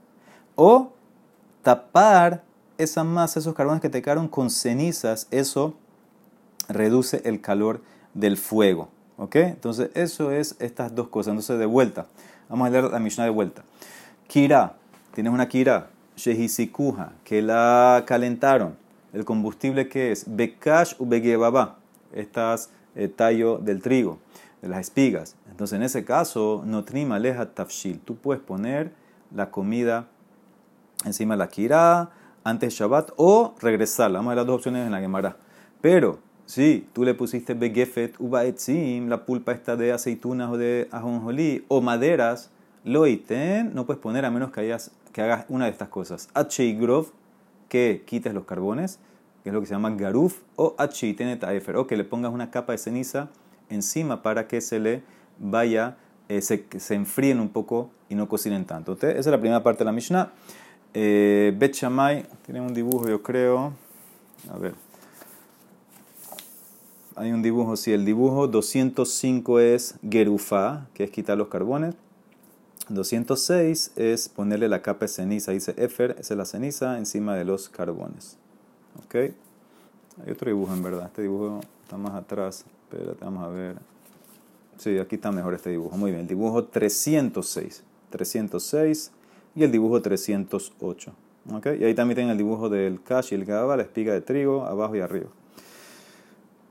o 0.57 0.93
tapar 1.63 2.43
esa 2.77 3.05
masa, 3.05 3.39
esos 3.39 3.55
carbones 3.55 3.81
que 3.81 3.89
te 3.89 4.03
quedaron 4.03 4.29
con 4.29 4.51
cenizas, 4.51 5.29
eso 5.31 5.75
reduce 6.69 7.23
el 7.25 7.41
calor 7.41 7.81
del 8.13 8.37
fuego. 8.37 8.89
¿Ok? 9.19 9.37
Entonces, 9.37 9.91
eso 9.95 10.31
es 10.31 10.57
estas 10.59 10.95
dos 10.95 11.09
cosas. 11.09 11.31
Entonces, 11.31 11.59
de 11.59 11.65
vuelta, 11.65 12.07
vamos 12.49 12.67
a 12.67 12.71
leer 12.71 12.85
la 12.85 12.99
Mishnah 12.99 13.25
de 13.25 13.31
vuelta. 13.31 13.63
Kira, 14.27 14.75
tienes 15.15 15.33
una 15.33 15.49
kira, 15.49 15.89
shehisikuja, 16.17 17.13
que 17.25 17.41
la 17.41 18.05
calentaron. 18.07 18.77
El 19.15 19.25
combustible 19.25 19.89
que 19.89 20.13
es 20.13 20.25
bekash 20.27 20.95
u 20.99 21.07
begebaba, 21.07 21.79
estas 22.13 22.71
eh, 22.95 23.09
tallo 23.09 23.59
del 23.59 23.81
trigo, 23.81 24.19
de 24.63 24.69
las 24.69 24.81
espigas. 24.81 25.37
Entonces, 25.51 25.77
en 25.77 25.83
ese 25.83 26.05
caso, 26.05 26.63
no 26.65 26.85
trima 26.85 27.19
leja 27.19 27.55
tafshil. 27.55 28.01
Tú 28.01 28.17
puedes 28.17 28.43
poner 28.43 28.93
la 29.35 29.51
comida 29.51 30.09
encima 31.05 31.35
de 31.35 31.39
la 31.39 31.49
kira, 31.49 32.11
antes 32.45 32.75
Shabbat 32.75 33.11
o 33.17 33.55
regresarla. 33.61 34.19
Vamos 34.19 34.31
a 34.31 34.35
ver 34.35 34.37
las 34.37 34.47
dos 34.47 34.57
opciones 34.57 34.87
en 34.87 34.93
la 34.93 35.01
Gemara. 35.01 35.37
Pero 35.81 36.19
si 36.47 36.89
tú 36.93 37.05
le 37.05 37.15
pusiste 37.15 37.55
begefet 37.55 38.15
uba 38.21 38.45
etzim, 38.45 39.09
la 39.09 39.27
pulpa 39.27 39.53
esta 39.53 39.77
de 39.77 39.93
aceitunas 39.93 40.51
o 40.51 40.57
de 40.57 40.89
ajonjolí 40.93 41.65
o 41.69 41.81
maderas, 41.81 42.51
lo 42.85 43.07
iten, 43.09 43.75
no 43.75 43.85
puedes 43.85 44.01
poner 44.01 44.25
a 44.25 44.31
menos 44.31 44.53
que, 44.53 44.61
hayas, 44.61 44.93
que 45.13 45.23
hagas 45.23 45.45
una 45.49 45.65
de 45.65 45.73
estas 45.73 45.89
cosas. 45.89 46.29
grov, 46.79 47.09
que 47.69 48.05
quites 48.07 48.33
los 48.33 48.45
carbones, 48.45 49.01
que 49.43 49.51
es 49.51 49.53
lo 49.55 49.61
que 49.61 49.67
se 49.67 49.75
llama 49.75 49.91
garuf, 49.91 50.43
o 50.55 50.77
tiene 51.01 51.37
taefer, 51.37 51.77
o 51.77 51.89
que 51.89 51.97
le 51.97 52.05
pongas 52.05 52.33
una 52.33 52.53
capa 52.53 52.73
de 52.73 52.79
ceniza 52.79 53.29
encima 53.71 54.23
para 54.23 54.47
que 54.47 54.61
se 54.61 54.79
le 54.79 55.03
vaya, 55.39 55.97
eh, 56.29 56.41
se, 56.41 56.67
se, 56.79 56.95
enfríen 56.95 57.41
un 57.41 57.49
poco 57.49 57.91
y 58.09 58.15
no 58.15 58.29
cocinen 58.29 58.65
tanto. 58.65 58.93
esa 58.95 59.09
es 59.09 59.27
la 59.27 59.41
primera 59.41 59.63
parte 59.63 59.81
de 59.81 59.85
la 59.87 59.93
Mishnah. 59.93 60.33
Eh, 60.95 61.55
Bet 61.59 61.73
tiene 61.73 62.61
un 62.61 62.73
dibujo 62.73 63.09
yo 63.09 63.23
creo, 63.23 63.73
a 64.51 64.59
ver. 64.59 64.75
Hay 67.17 67.33
un 67.33 67.43
dibujo, 67.43 67.77
sí, 67.77 67.93
el 67.93 68.05
dibujo 68.05 68.47
205 68.47 69.61
es 69.61 69.95
Gerufa, 70.09 70.87
que 70.95 71.05
es 71.05 71.11
quitar 71.11 71.39
los 71.39 71.49
carbones. 71.49 71.95
206 72.89 73.93
es 73.97 74.29
ponerle 74.29 74.69
la 74.69 74.81
capa 74.83 75.07
de 75.07 75.09
ceniza, 75.09 75.53
dice 75.53 75.75
Efer, 75.77 76.17
esa 76.19 76.35
es 76.35 76.39
la 76.39 76.45
ceniza 76.45 76.99
encima 76.99 77.35
de 77.35 77.45
los 77.45 77.69
carbones. 77.69 78.37
¿Ok? 79.05 79.15
Hay 79.15 80.33
otro 80.33 80.49
dibujo 80.49 80.73
en 80.73 80.83
verdad, 80.83 81.07
este 81.07 81.23
dibujo 81.23 81.61
está 81.83 81.99
más 81.99 82.15
atrás, 82.15 82.65
pero 82.91 83.17
vamos 83.21 83.45
a 83.45 83.49
ver. 83.49 83.77
Sí, 84.77 84.99
aquí 84.99 85.17
está 85.17 85.33
mejor 85.33 85.55
este 85.55 85.71
dibujo. 85.71 85.97
Muy 85.97 86.11
bien, 86.11 86.23
el 86.23 86.29
dibujo 86.29 86.65
306. 86.65 87.83
306 88.11 89.13
y 89.55 89.65
el 89.65 89.73
dibujo 89.73 90.01
308. 90.01 91.13
¿Ok? 91.53 91.67
Y 91.81 91.85
ahí 91.85 91.95
también 91.95 92.17
tienen 92.17 92.33
el 92.33 92.39
dibujo 92.39 92.69
del 92.69 93.03
cash 93.03 93.33
y 93.33 93.37
el 93.37 93.45
gaba, 93.45 93.77
la 93.77 93.83
espiga 93.85 94.13
de 94.13 94.21
trigo, 94.21 94.67
abajo 94.67 94.97
y 94.97 95.01
arriba. 95.01 95.29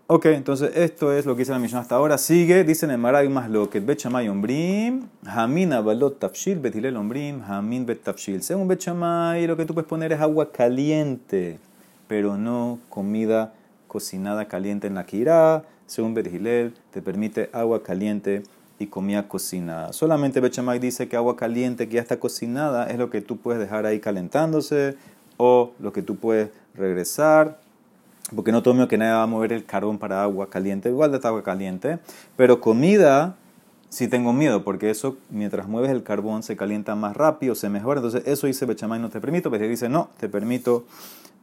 Ok, 0.07 0.27
entonces 0.27 0.71
esto 0.75 1.11
es 1.11 1.25
lo 1.25 1.35
que 1.35 1.39
dice 1.39 1.51
la 1.51 1.57
misión 1.57 1.81
hasta 1.81 1.95
ahora. 1.95 2.19
Sigue, 2.19 2.63
dicen 2.63 2.91
en 2.91 2.99
Maray 2.99 3.27
más 3.27 3.49
lo 3.49 3.71
que 3.71 3.79
Bechamay 3.79 4.29
Ombrim, 4.29 5.07
Hamin 5.25 5.73
Abalot 5.73 6.19
Tafshil, 6.19 6.59
Betilel 6.59 6.95
Ombrim, 6.95 7.41
Hamin 7.41 7.87
Bet 7.87 8.03
Tafshil. 8.03 8.43
Según 8.43 8.67
Bechamay, 8.67 9.47
lo 9.47 9.57
que 9.57 9.65
tú 9.65 9.73
puedes 9.73 9.89
poner 9.89 10.13
es 10.13 10.21
agua 10.21 10.51
caliente, 10.51 11.57
pero 12.07 12.37
no 12.37 12.77
comida 12.89 13.55
cocinada 13.95 14.49
caliente 14.49 14.87
en 14.87 14.95
la 14.95 15.05
Kirá. 15.05 15.63
Según 15.85 16.13
Betilel, 16.13 16.73
te 16.91 17.01
permite 17.01 17.49
agua 17.53 17.81
caliente 17.81 18.43
y 18.77 18.87
comida 18.87 19.29
cocinada. 19.29 19.93
Solamente 19.93 20.41
Bechamay 20.41 20.79
dice 20.79 21.07
que 21.07 21.15
agua 21.15 21.37
caliente 21.37 21.87
que 21.87 21.95
ya 21.95 22.01
está 22.01 22.19
cocinada 22.19 22.87
es 22.87 22.97
lo 22.97 23.09
que 23.09 23.21
tú 23.21 23.37
puedes 23.37 23.61
dejar 23.61 23.85
ahí 23.85 24.01
calentándose 24.01 24.97
o 25.37 25.71
lo 25.79 25.93
que 25.93 26.01
tú 26.01 26.17
puedes 26.17 26.49
regresar 26.73 27.57
porque 28.35 28.51
no 28.51 28.61
tomo 28.61 28.85
que 28.89 28.97
nadie 28.97 29.13
va 29.13 29.23
a 29.23 29.27
mover 29.27 29.53
el 29.53 29.63
carbón 29.63 29.97
para 29.97 30.23
agua 30.23 30.49
caliente, 30.49 30.89
igual 30.89 31.13
de 31.13 31.25
agua 31.25 31.43
caliente, 31.43 31.99
pero 32.35 32.59
comida 32.59 33.37
sí 33.87 34.09
tengo 34.09 34.33
miedo, 34.33 34.65
porque 34.65 34.89
eso 34.89 35.15
mientras 35.29 35.69
mueves 35.69 35.91
el 35.91 36.03
carbón 36.03 36.43
se 36.43 36.57
calienta 36.57 36.95
más 36.95 37.15
rápido, 37.15 37.55
se 37.55 37.69
mejora, 37.69 37.99
entonces 37.99 38.23
eso 38.25 38.47
dice 38.47 38.65
Bechamay 38.65 38.99
no 38.99 39.09
te 39.09 39.21
permito, 39.21 39.51
pero 39.51 39.65
dice 39.67 39.87
no, 39.87 40.09
te 40.19 40.27
permito 40.27 40.85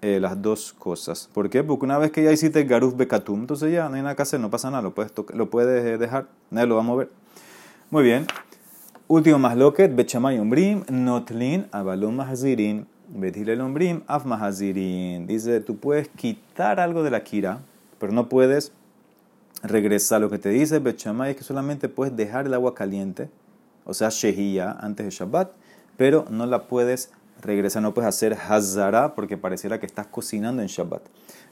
eh, 0.03 0.19
las 0.19 0.43
dos 0.43 0.73
cosas. 0.73 1.31
¿Por 1.33 1.49
qué? 1.49 1.63
Porque 1.63 1.85
una 1.85 1.97
vez 1.97 2.11
que 2.11 2.25
ya 2.25 2.33
hiciste 2.33 2.65
Garuf 2.65 2.97
Bekatum, 2.97 3.43
entonces 3.43 3.73
ya 3.73 3.89
no 3.89 3.95
hay 3.95 4.03
nada 4.03 4.17
que 4.17 4.23
hacer, 4.23 4.41
no 4.41 4.51
pasa 4.51 4.69
nada, 4.69 4.83
lo 4.83 4.93
puedes, 4.93 5.13
lo 5.33 5.49
puedes 5.49 5.85
eh, 5.85 5.97
dejar, 5.97 6.27
nadie 6.51 6.67
lo 6.67 6.75
va 6.75 6.81
a 6.81 6.85
mover. 6.85 7.09
Muy 7.89 8.03
bien. 8.03 8.27
Último 9.07 9.39
más 9.39 9.57
loquet, 9.57 9.95
Bechamay 9.95 10.41
Umbrim, 10.41 10.83
Notlin, 10.91 11.69
Abalum 11.71 12.17
Mahazirin, 12.17 12.87
el 13.23 13.61
Ombrim, 13.61 14.03
Af 14.09 14.25
Mahazirin. 14.25 15.29
Dice, 15.29 15.61
tú 15.61 15.77
puedes 15.77 16.09
quitar 16.09 16.81
algo 16.81 17.05
de 17.05 17.11
la 17.11 17.23
kira, 17.23 17.61
pero 18.01 18.13
no 18.13 18.29
puedes 18.29 18.73
regresar. 19.63 20.21
Lo 20.21 20.31
que 20.31 20.39
te 20.39 20.49
dice 20.49 20.81
Bechamay 20.81 21.31
es 21.31 21.37
que 21.37 21.45
solamente 21.45 21.89
puedes 21.89 22.17
dejar 22.17 22.47
el 22.47 22.55
agua 22.55 22.75
caliente, 22.75 23.31
o 23.85 23.95
sea, 23.95 24.09
Shehiyah, 24.09 24.79
antes 24.81 25.07
de 25.07 25.11
Shabbat, 25.11 25.53
pero 25.97 26.25
no 26.29 26.47
la 26.47 26.63
puedes 26.65 27.13
regresar, 27.41 27.83
no 27.83 27.95
puedes 27.95 28.09
hacer 28.09 28.35
Hazara 28.35 29.15
porque 29.15 29.37
pareciera 29.37 29.81
que 29.81 29.87
estás 29.87 30.07
cocinando 30.07 30.63
en 30.63 30.69
Shabbat. 30.69 31.03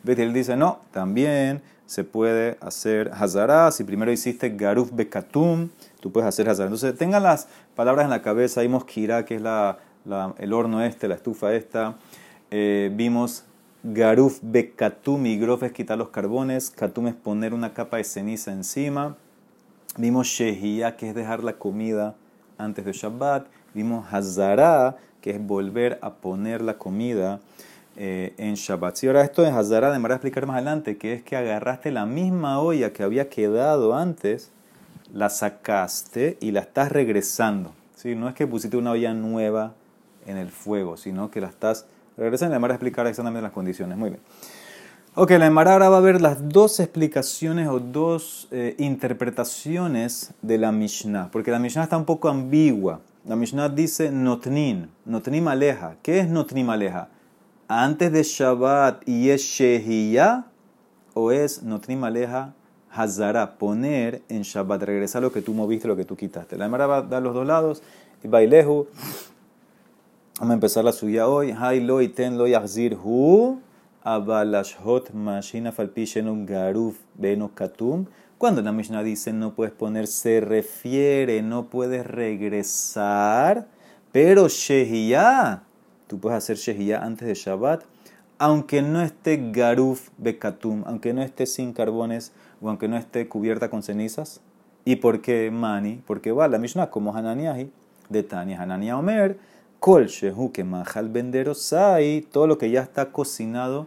Betil 0.02 0.32
dice, 0.32 0.56
no, 0.56 0.80
también 0.92 1.62
se 1.86 2.04
puede 2.04 2.56
hacer 2.60 3.10
Hazara. 3.12 3.70
Si 3.72 3.84
primero 3.84 4.12
hiciste 4.12 4.50
Garuf 4.50 4.90
Bekatum, 4.92 5.70
tú 6.00 6.12
puedes 6.12 6.28
hacer 6.28 6.48
Hazara. 6.48 6.66
Entonces, 6.66 6.96
tengan 6.96 7.22
las 7.22 7.48
palabras 7.74 8.04
en 8.04 8.10
la 8.10 8.22
cabeza. 8.22 8.60
Vimos 8.60 8.84
Kira, 8.84 9.24
que 9.24 9.36
es 9.36 9.42
la 9.42 9.78
el 10.38 10.52
horno 10.52 10.82
este, 10.82 11.08
la 11.08 11.14
estufa 11.14 11.54
esta. 11.54 11.96
Eh, 12.50 12.90
vimos 12.94 13.44
Garuf 13.82 14.40
Bekatum 14.42 15.26
y 15.26 15.38
Grof 15.38 15.62
es 15.62 15.72
quitar 15.72 15.98
los 15.98 16.08
carbones, 16.08 16.70
Katum 16.70 17.08
es 17.08 17.14
poner 17.14 17.54
una 17.54 17.72
capa 17.72 17.96
de 17.98 18.04
ceniza 18.04 18.52
encima. 18.52 19.16
Vimos 19.96 20.28
Shehiyah, 20.28 20.96
que 20.96 21.08
es 21.08 21.14
dejar 21.14 21.42
la 21.42 21.54
comida 21.54 22.14
antes 22.58 22.84
de 22.84 22.92
Shabbat. 22.92 23.46
Vimos 23.74 24.06
Hazara, 24.12 24.96
que 25.20 25.30
es 25.30 25.46
volver 25.46 25.98
a 26.02 26.14
poner 26.14 26.62
la 26.62 26.78
comida 26.78 27.40
eh, 27.96 28.34
en 28.38 28.54
Shabbat. 28.54 28.96
Si 28.96 29.06
ahora 29.06 29.22
esto 29.22 29.42
de 29.42 29.50
Hazara, 29.50 29.90
de 29.90 29.96
a 29.96 30.14
explicar 30.14 30.46
más 30.46 30.56
adelante, 30.56 30.96
que 30.96 31.12
es 31.12 31.22
que 31.22 31.36
agarraste 31.36 31.90
la 31.90 32.06
misma 32.06 32.60
olla 32.60 32.92
que 32.92 33.02
había 33.02 33.28
quedado 33.28 33.94
antes, 33.94 34.50
la 35.12 35.28
sacaste 35.28 36.38
y 36.40 36.52
la 36.52 36.60
estás 36.60 36.92
regresando. 36.92 37.72
¿sí? 37.96 38.14
No 38.14 38.28
es 38.28 38.34
que 38.34 38.46
pusiste 38.46 38.76
una 38.76 38.92
olla 38.92 39.12
nueva 39.12 39.74
en 40.26 40.36
el 40.36 40.50
fuego, 40.50 40.96
sino 40.96 41.30
que 41.30 41.40
la 41.40 41.48
estás 41.48 41.86
regresando. 42.16 42.52
La 42.52 42.56
Emara 42.56 42.74
explicar 42.74 43.06
exactamente 43.06 43.42
las 43.42 43.52
condiciones. 43.52 43.98
Muy 43.98 44.10
bien. 44.10 44.22
Ok, 45.16 45.32
la 45.32 45.46
Emara 45.46 45.72
ahora 45.72 45.88
va 45.88 45.96
a 45.96 46.00
ver 46.00 46.20
las 46.20 46.48
dos 46.48 46.78
explicaciones 46.78 47.68
o 47.68 47.80
dos 47.80 48.46
eh, 48.52 48.76
interpretaciones 48.78 50.32
de 50.40 50.56
la 50.56 50.70
Mishnah, 50.70 51.30
porque 51.32 51.50
la 51.50 51.58
Mishnah 51.58 51.82
está 51.82 51.96
un 51.96 52.04
poco 52.04 52.28
ambigua. 52.28 53.00
La 53.24 53.36
Mishnah 53.36 53.68
dice 53.68 54.10
notnin, 54.10 54.88
notnim 55.04 55.46
aleja. 55.48 55.96
¿Qué 56.02 56.20
es 56.20 56.28
notnim 56.28 56.70
aleja? 56.70 57.08
¿Antes 57.68 58.10
de 58.12 58.22
Shabbat 58.22 59.06
y 59.06 59.28
es 59.28 59.42
shehiyah 59.42 60.46
o 61.12 61.30
es 61.30 61.62
notnim 61.62 62.02
aleja 62.04 62.54
hazara? 62.90 63.58
Poner 63.58 64.22
en 64.30 64.42
Shabbat, 64.42 64.82
regresar 64.82 65.20
lo 65.20 65.32
que 65.32 65.42
tú 65.42 65.52
moviste, 65.52 65.86
lo 65.86 65.96
que 65.96 66.06
tú 66.06 66.16
quitaste. 66.16 66.56
La 66.56 66.64
Emara 66.64 66.86
va 66.86 66.96
a 66.96 67.02
dar 67.02 67.22
los 67.22 67.34
dos 67.34 67.46
lados 67.46 67.82
y 68.24 68.28
baileju 68.28 68.86
Vamos 70.40 70.52
a 70.52 70.54
empezar 70.54 70.84
la 70.84 70.92
suya 70.92 71.28
hoy. 71.28 71.50
Hay 71.50 71.80
lo 71.80 71.98
ten 72.12 72.38
lo 72.38 72.46
yahzir 72.46 72.96
hu 72.96 73.60
abalashot 74.02 75.12
mashina 75.12 75.70
falpishenum 75.70 76.46
garuf 76.46 76.96
beno 77.14 77.50
katum. 77.54 78.06
Cuando 78.40 78.62
la 78.62 78.72
Mishnah 78.72 79.02
dice 79.02 79.34
no 79.34 79.52
puedes 79.52 79.74
poner, 79.74 80.06
se 80.06 80.40
refiere, 80.40 81.42
no 81.42 81.66
puedes 81.66 82.06
regresar, 82.06 83.66
pero 84.12 84.48
shehiyah, 84.48 85.64
tú 86.06 86.18
puedes 86.18 86.38
hacer 86.38 86.56
shehiyah 86.56 87.04
antes 87.04 87.28
de 87.28 87.34
Shabbat, 87.34 87.82
aunque 88.38 88.80
no 88.80 89.02
esté 89.02 89.50
garuf 89.52 90.08
bekatum, 90.16 90.84
aunque 90.86 91.12
no 91.12 91.20
esté 91.20 91.44
sin 91.44 91.74
carbones 91.74 92.32
o 92.62 92.70
aunque 92.70 92.88
no 92.88 92.96
esté 92.96 93.28
cubierta 93.28 93.68
con 93.68 93.82
cenizas. 93.82 94.40
¿Y 94.86 94.96
por 94.96 95.20
qué 95.20 95.50
mani? 95.50 96.00
Porque 96.06 96.32
va 96.32 96.48
la 96.48 96.56
Mishnah 96.56 96.88
como 96.88 97.14
Hananiahi, 97.14 97.70
de 98.08 98.22
Tania 98.22 98.62
Hananiah 98.62 98.96
Omer, 98.96 99.38
Kol 99.80 100.06
shehu 100.06 100.50
que 100.50 100.64
mahal 100.64 101.10
benderosai, 101.10 102.22
todo 102.32 102.46
lo 102.46 102.56
que 102.56 102.70
ya 102.70 102.80
está 102.80 103.12
cocinado, 103.12 103.86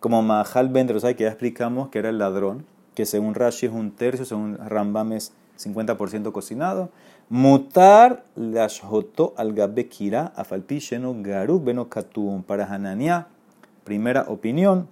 como 0.00 0.22
mahal 0.22 0.70
benderosai, 0.70 1.14
que 1.14 1.22
ya 1.22 1.30
explicamos 1.30 1.90
que 1.90 2.00
era 2.00 2.08
el 2.08 2.18
ladrón, 2.18 2.66
que 2.94 3.06
según 3.06 3.34
Rashi 3.34 3.66
es 3.66 3.72
un 3.72 3.90
tercio, 3.92 4.24
según 4.24 4.58
Rambam 4.58 5.12
es 5.12 5.32
50% 5.58 6.32
cocinado. 6.32 6.90
Mutar 7.28 8.24
lashhoto 8.36 9.32
al 9.36 9.54
gabekira 9.54 10.32
afalpi 10.36 10.78
shenu 10.78 11.22
garu 11.22 11.60
beno 11.60 11.88
katum. 11.88 12.42
Para 12.42 12.66
Hananiah, 12.66 13.28
primera 13.84 14.26
opinión, 14.28 14.88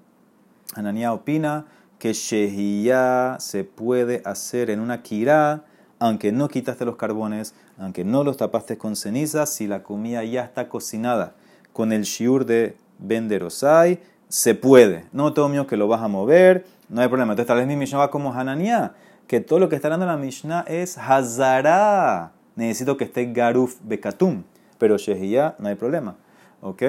Hananiah 0.74 1.12
opina 1.12 1.66
que 1.98 2.12
shehiyah 2.12 3.36
se 3.40 3.64
puede 3.64 4.22
hacer 4.24 4.70
en 4.70 4.80
una 4.80 5.02
kira 5.02 5.64
aunque 6.00 6.32
no 6.32 6.48
quitaste 6.48 6.86
los 6.86 6.96
carbones, 6.96 7.54
aunque 7.78 8.04
no 8.04 8.24
los 8.24 8.38
tapaste 8.38 8.78
con 8.78 8.96
cenizas, 8.96 9.50
si 9.50 9.66
la 9.66 9.82
comida 9.82 10.24
ya 10.24 10.42
está 10.42 10.68
cocinada 10.68 11.34
con 11.74 11.92
el 11.92 12.02
shiur 12.02 12.46
de 12.46 12.76
benderosai, 12.98 14.00
se 14.28 14.54
puede. 14.54 15.04
No 15.12 15.34
todo 15.34 15.48
mío 15.48 15.66
que 15.66 15.76
lo 15.76 15.88
vas 15.88 16.00
a 16.00 16.08
mover, 16.08 16.64
no 16.90 17.00
hay 17.00 17.08
problema. 17.08 17.32
Entonces 17.32 17.46
tal 17.46 17.58
vez 17.58 17.66
mi 17.66 17.76
Mishnah 17.76 17.98
va 17.98 18.10
como 18.10 18.34
Hananiah, 18.34 18.92
que 19.26 19.40
todo 19.40 19.58
lo 19.58 19.68
que 19.68 19.76
está 19.76 19.88
dando 19.88 20.06
la 20.06 20.16
Mishnah 20.16 20.64
es 20.68 20.98
Hazara. 20.98 22.32
Necesito 22.56 22.96
que 22.96 23.04
esté 23.04 23.32
Garuf 23.32 23.76
Bekatum, 23.82 24.42
pero 24.78 24.98
Shehiyah 24.98 25.54
no 25.58 25.68
hay 25.68 25.76
problema. 25.76 26.16
¿Ok? 26.60 26.82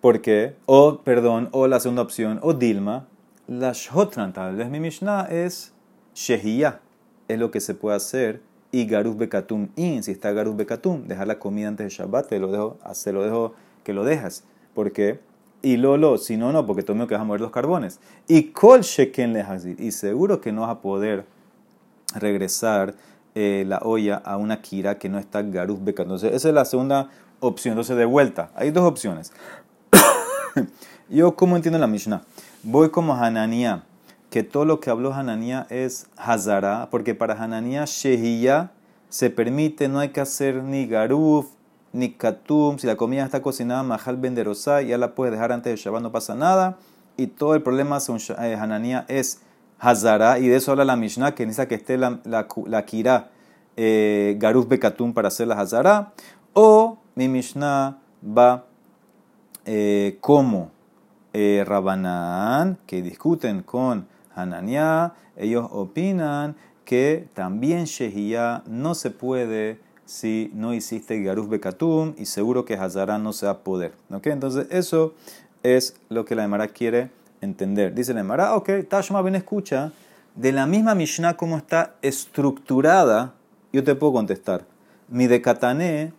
Porque, 0.00 0.56
o 0.64 1.00
perdón, 1.00 1.48
o 1.52 1.66
la 1.66 1.80
segunda 1.80 2.02
opción, 2.02 2.38
o 2.42 2.54
Dilma, 2.54 3.06
la 3.46 3.72
Shotran, 3.74 4.32
tal 4.32 4.56
vez 4.56 4.70
mi 4.70 4.80
Mishnah 4.80 5.26
es 5.28 5.74
Shehiyah 6.14 6.80
es 7.28 7.38
lo 7.38 7.50
que 7.50 7.60
se 7.60 7.74
puede 7.74 7.96
hacer. 7.96 8.42
Y 8.72 8.86
Garuz 8.86 9.16
Bekatum 9.16 9.70
In, 9.74 10.04
si 10.04 10.12
está 10.12 10.30
Garuz 10.32 10.56
Bekatum, 10.56 11.08
dejar 11.08 11.26
la 11.26 11.40
comida 11.40 11.66
antes 11.66 11.86
de 11.86 11.90
Shabbat, 11.90 12.28
te 12.28 12.38
lo 12.38 12.52
dejo, 12.52 12.78
se 12.92 13.12
lo 13.12 13.24
dejo 13.24 13.54
que 13.82 13.92
lo 13.92 14.04
dejas. 14.04 14.44
Porque 14.74 15.18
y 15.62 15.76
Lolo, 15.76 16.16
si 16.16 16.36
no, 16.36 16.52
no, 16.52 16.66
porque 16.66 16.82
tengo 16.82 17.06
que 17.06 17.14
vas 17.14 17.20
a 17.20 17.24
mover 17.24 17.40
los 17.40 17.50
carbones. 17.50 18.00
Y 18.26 18.44
Kol 18.44 18.80
Sheken 18.80 19.32
Lehazir. 19.32 19.80
Y 19.80 19.92
seguro 19.92 20.40
que 20.40 20.52
no 20.52 20.62
vas 20.62 20.70
a 20.70 20.80
poder 20.80 21.26
regresar 22.14 22.94
eh, 23.34 23.64
la 23.66 23.78
olla 23.82 24.16
a 24.16 24.36
una 24.36 24.62
kira 24.62 24.98
que 24.98 25.08
no 25.08 25.18
está 25.18 25.42
garuz 25.42 25.82
beca. 25.82 26.02
Entonces, 26.02 26.32
esa 26.32 26.48
es 26.48 26.54
la 26.54 26.64
segunda 26.64 27.10
opción. 27.40 27.72
Entonces, 27.72 27.96
de 27.96 28.06
vuelta, 28.06 28.50
hay 28.54 28.70
dos 28.70 28.84
opciones. 28.84 29.32
Yo, 31.10 31.36
¿cómo 31.36 31.56
entiendo 31.56 31.78
la 31.78 31.86
Mishnah? 31.86 32.22
Voy 32.62 32.90
como 32.90 33.14
Hananía, 33.14 33.84
que 34.30 34.42
todo 34.42 34.64
lo 34.64 34.80
que 34.80 34.90
habló 34.90 35.12
Hananía 35.12 35.66
es 35.68 36.06
Hazara, 36.16 36.88
porque 36.90 37.14
para 37.14 37.34
Hananía, 37.34 37.84
Shehiyah 37.84 38.70
se 39.10 39.28
permite, 39.28 39.88
no 39.88 39.98
hay 39.98 40.10
que 40.10 40.20
hacer 40.20 40.62
ni 40.62 40.86
garuf, 40.86 41.46
ni 41.92 42.12
katum, 42.12 42.78
si 42.78 42.86
la 42.86 42.96
comida 42.96 43.24
está 43.24 43.42
cocinada, 43.42 43.82
majal 43.82 44.16
benderosá, 44.16 44.82
ya 44.82 44.98
la 44.98 45.14
puedes 45.14 45.32
dejar 45.32 45.52
antes 45.52 45.72
de 45.72 45.76
Shabbat, 45.76 46.02
no 46.02 46.12
pasa 46.12 46.34
nada. 46.34 46.78
Y 47.16 47.26
todo 47.26 47.54
el 47.54 47.62
problema 47.62 47.98
de 47.98 48.34
eh, 48.38 48.54
Hananía 48.54 49.04
es 49.08 49.42
Hazara, 49.78 50.38
y 50.38 50.48
de 50.48 50.56
eso 50.56 50.72
habla 50.72 50.84
la 50.84 50.96
Mishnah, 50.96 51.34
que 51.34 51.44
necesita 51.46 51.68
que 51.68 51.74
esté 51.74 51.98
la, 51.98 52.20
la, 52.24 52.46
la 52.66 52.84
eh, 53.76 54.36
garuf 54.38 54.68
bekatum 54.68 55.12
para 55.12 55.28
hacer 55.28 55.48
la 55.48 55.58
Hazara. 55.58 56.12
O 56.52 56.98
mi 57.14 57.28
Mishnah 57.28 57.98
va 58.24 58.66
eh, 59.64 60.18
como 60.20 60.70
eh, 61.32 61.64
Rabanán, 61.66 62.78
que 62.86 63.02
discuten 63.02 63.62
con 63.62 64.06
Hananiah, 64.34 65.14
ellos 65.36 65.68
opinan 65.70 66.56
que 66.84 67.28
también 67.34 67.84
Shehiyah 67.84 68.64
no 68.66 68.94
se 68.94 69.10
puede 69.10 69.80
si 70.10 70.50
no 70.54 70.74
hiciste 70.74 71.22
Garuf 71.22 71.48
Bekatum 71.48 72.14
y 72.18 72.26
seguro 72.26 72.64
que 72.64 72.74
Hazara 72.74 73.18
no 73.18 73.32
se 73.32 73.46
va 73.46 73.52
a 73.52 73.58
poder. 73.58 73.92
Entonces, 74.24 74.66
eso 74.70 75.14
es 75.62 75.94
lo 76.08 76.24
que 76.24 76.34
la 76.34 76.42
Emara 76.42 76.66
quiere 76.66 77.10
entender. 77.40 77.94
Dice 77.94 78.12
la 78.12 78.20
Emara, 78.20 78.56
ok, 78.56 78.70
Tashma, 78.88 79.22
ven, 79.22 79.36
escucha, 79.36 79.92
de 80.34 80.50
la 80.50 80.66
misma 80.66 80.96
Mishnah 80.96 81.36
como 81.36 81.56
está 81.56 81.94
estructurada, 82.02 83.34
yo 83.72 83.84
te 83.84 83.94
puedo 83.94 84.14
contestar. 84.14 84.64
Mi 85.06 85.28
de 85.28 85.40
Katané, 85.40 86.12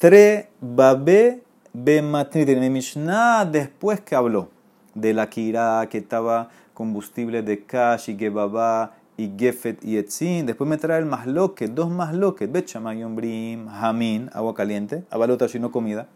tre 0.00 0.48
babe 0.60 1.40
be 1.72 2.02
matnit. 2.02 2.48
Mi 2.48 2.68
Mishnah, 2.68 3.44
después 3.44 4.00
que 4.00 4.16
habló 4.16 4.48
de 4.92 5.14
la 5.14 5.30
Kira, 5.30 5.86
que 5.88 5.98
estaba 5.98 6.50
combustible 6.74 7.42
de 7.42 7.62
Kash 7.62 8.10
y 8.10 8.16
Gebaba 8.16 8.94
y 9.16 9.32
Gefet 9.36 9.84
y 9.84 9.96
Etzin. 9.96 10.46
Después 10.46 10.68
me 10.68 10.76
trae 10.76 10.98
el 10.98 11.06
masloquet, 11.06 11.72
dos 11.72 11.90
masloquet, 11.90 12.50
Bet 12.50 12.66
Shamay 12.66 13.02
Ombrim, 13.02 13.68
Hamin, 13.68 14.30
agua 14.32 14.54
caliente, 14.54 15.04
Abalota 15.10 15.46
no 15.58 15.70
comida. 15.70 16.08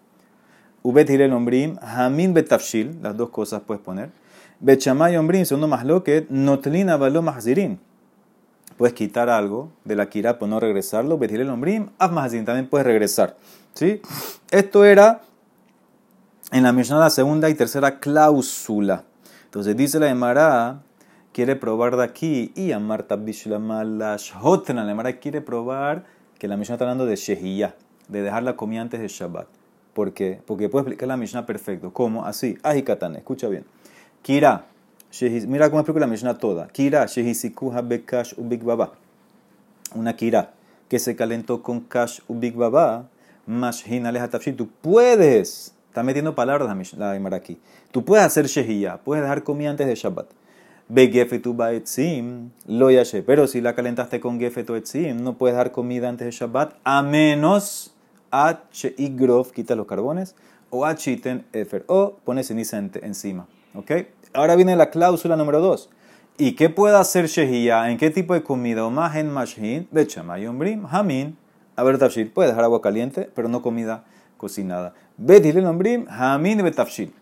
Ubet 0.83 1.11
Hirel 1.11 1.33
Ombrim, 1.33 1.77
Hamin 1.83 2.33
Betafshil, 2.33 2.99
las 3.03 3.17
dos 3.17 3.31
cosas 3.31 3.63
puedes 3.67 3.83
poner. 3.83 4.11
Bet 4.61 4.81
Shamay 4.81 5.17
Ombrim, 5.17 5.45
segundo 5.45 5.69
masloquet, 5.69 6.29
Notlin 6.31 6.91
Abalo 6.91 7.23
Mahzirin. 7.23 7.79
Puedes 8.77 8.95
quitar 8.95 9.29
algo 9.29 9.71
de 9.85 9.95
la 9.95 10.09
kira 10.09 10.39
por 10.39 10.49
no 10.49 10.59
regresarlo. 10.59 11.19
Bet 11.19 11.33
Hirel 11.33 11.51
Ombrim, 11.51 11.91
Av 11.99 12.15
también 12.15 12.69
puedes 12.69 12.87
regresar. 12.87 13.37
¿Sí? 13.75 14.01
Esto 14.51 14.85
era 14.85 15.21
en 16.51 16.63
la 16.63 16.73
Mishnah 16.73 16.99
la 16.99 17.11
segunda 17.11 17.49
y 17.49 17.55
tercera 17.55 18.01
cláusula. 18.01 19.05
Entonces 19.45 19.77
dice 19.77 19.99
la 19.99 20.09
Emara 20.09 20.83
quiere 21.41 21.57
probar 21.57 21.97
de 21.97 22.05
aquí 22.05 22.53
y 22.55 22.73
a 22.73 22.79
Marta 22.79 23.17
Bishlamash 23.17 24.33
Hotna. 24.43 24.85
La 24.85 24.93
Emara 24.93 25.19
quiere 25.21 25.41
probar 25.41 26.05
que 26.39 26.47
la 26.47 26.59
Mishnah 26.59 26.75
está 26.75 26.85
hablando 26.85 27.07
de 27.07 27.17
Shehiyah, 27.17 27.75
de 28.09 28.21
dejar 28.21 28.43
la 28.43 28.57
comida 28.57 28.83
antes 28.83 29.01
de 29.01 29.09
Shabbat. 29.09 29.47
¿Por 29.95 30.13
qué? 30.13 30.43
Porque 30.45 30.69
puede 30.69 30.83
explicar 30.83 31.09
la 31.09 31.17
Mishnah 31.17 31.47
perfecto. 31.47 31.95
¿Cómo? 31.95 32.27
Así. 32.27 32.59
Ajikatan, 32.63 33.17
escucha 33.17 33.49
bien. 33.49 33.65
Kira. 34.21 34.67
Mira 35.49 35.71
cómo 35.71 35.81
explico 35.81 35.99
la 35.99 36.07
Mishnah 36.07 36.37
toda. 36.37 36.69
Kira, 36.69 37.07
Shehisikuha 37.07 37.81
Bekash 37.81 38.35
Ubik 38.37 38.63
Baba. 38.63 38.93
Una 39.95 40.17
Kira 40.17 40.53
que 40.91 40.99
se 40.99 41.17
calentó 41.17 41.63
con 41.63 41.81
Kash 41.81 42.21
Ubik 42.29 42.55
Baba. 42.55 43.09
Mashhin 43.47 44.05
Alehatafshi. 44.05 44.53
Tú 44.53 44.69
puedes 44.83 45.75
Está 45.91 46.05
metiendo 46.05 46.37
palabras 46.37 46.69
la 46.99 47.15
Gemara 47.15 47.37
aquí. 47.37 47.59
Tú 47.91 48.05
puedes 48.05 48.25
hacer 48.25 48.47
shehiyah, 48.47 48.99
puedes 48.99 49.25
dejar 49.25 49.43
comida 49.43 49.71
antes 49.71 49.89
de 49.89 49.97
Shabbat. 49.97 50.27
Begefetu 50.93 51.55
baetzim, 51.55 52.51
lo 52.67 52.91
yashe. 52.91 53.23
Pero 53.23 53.47
si 53.47 53.61
la 53.61 53.77
calentaste 53.77 54.19
con 54.19 54.41
gefetu 54.41 54.75
etzim, 54.75 55.23
no 55.23 55.39
puedes 55.39 55.57
dar 55.57 55.71
comida 55.71 56.09
antes 56.09 56.25
de 56.27 56.33
Shabbat, 56.33 56.75
a 56.83 57.01
menos 57.03 57.95
h 58.33 58.95
y 58.99 59.09
grof, 59.17 59.53
quita 59.53 59.77
los 59.77 59.87
carbones, 59.87 60.35
o 60.69 60.85
achiten 60.85 61.45
efer, 61.53 61.85
o 61.87 62.17
pones 62.25 62.49
ceniza 62.49 62.77
encima. 63.03 63.47
¿Ok? 63.75 63.93
Ahora 64.33 64.57
viene 64.57 64.75
la 64.75 64.91
cláusula 64.91 65.37
número 65.37 65.61
2. 65.61 65.91
¿Y 66.39 66.57
qué 66.57 66.71
puede 66.71 66.97
hacer 66.97 67.27
shehiyah? 67.27 67.91
¿En 67.91 67.97
qué 67.97 68.11
tipo 68.11 68.35
de 68.35 68.43
comida? 68.43 68.85
O 68.85 68.91
más 68.91 69.15
en 69.15 69.31
mashin, 69.31 69.89
brim, 69.93 70.87
hamin. 70.91 71.37
A 71.77 71.85
ver, 71.85 71.99
tafshir, 71.99 72.33
puede 72.33 72.49
dejar 72.49 72.65
agua 72.65 72.83
caliente, 72.83 73.31
pero 73.33 73.49
no 73.49 73.63
comida 73.63 74.05
cocinada. 74.37 74.95
Bet 75.17 75.45
Nombrim, 75.55 76.07
Hamin 76.09 76.63
Betafshil. 76.65 77.13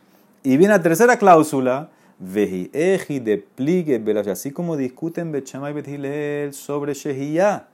Y 0.43 0.57
viene 0.57 0.75
la 0.75 0.83
tercera 0.83 1.19
cláusula, 1.19 1.91
Veji 2.19 2.71
Eji 2.73 3.21
de 3.21 3.39
Pligue 3.39 4.03
Así 4.31 4.51
como 4.51 4.77
discuten 4.77 5.31
Bechamay 5.33 5.73
Bet 5.73 6.53
sobre 6.53 6.95
Shehiyah. 6.95 7.69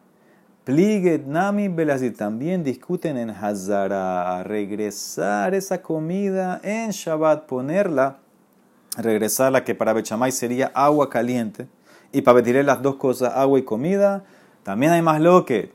Pligue 0.64 1.22
Nami 1.26 1.68
Belashir. 1.68 2.16
También 2.16 2.62
discuten 2.62 3.16
en 3.16 3.30
Hazara. 3.30 4.42
Regresar 4.44 5.54
esa 5.54 5.80
comida 5.80 6.60
en 6.62 6.90
Shabbat, 6.90 7.46
ponerla, 7.46 8.18
regresar 8.96 9.52
la 9.52 9.64
que 9.64 9.74
para 9.74 9.92
Bechamay 9.92 10.32
sería 10.32 10.70
agua 10.74 11.08
caliente. 11.08 11.66
Y 12.12 12.22
para 12.22 12.36
Betilel 12.36 12.66
las 12.66 12.82
dos 12.82 12.96
cosas, 12.96 13.32
agua 13.34 13.58
y 13.58 13.62
comida 13.62 14.24
también 14.64 14.92
hay 14.92 15.02
más 15.02 15.20
lo 15.20 15.44
que, 15.44 15.72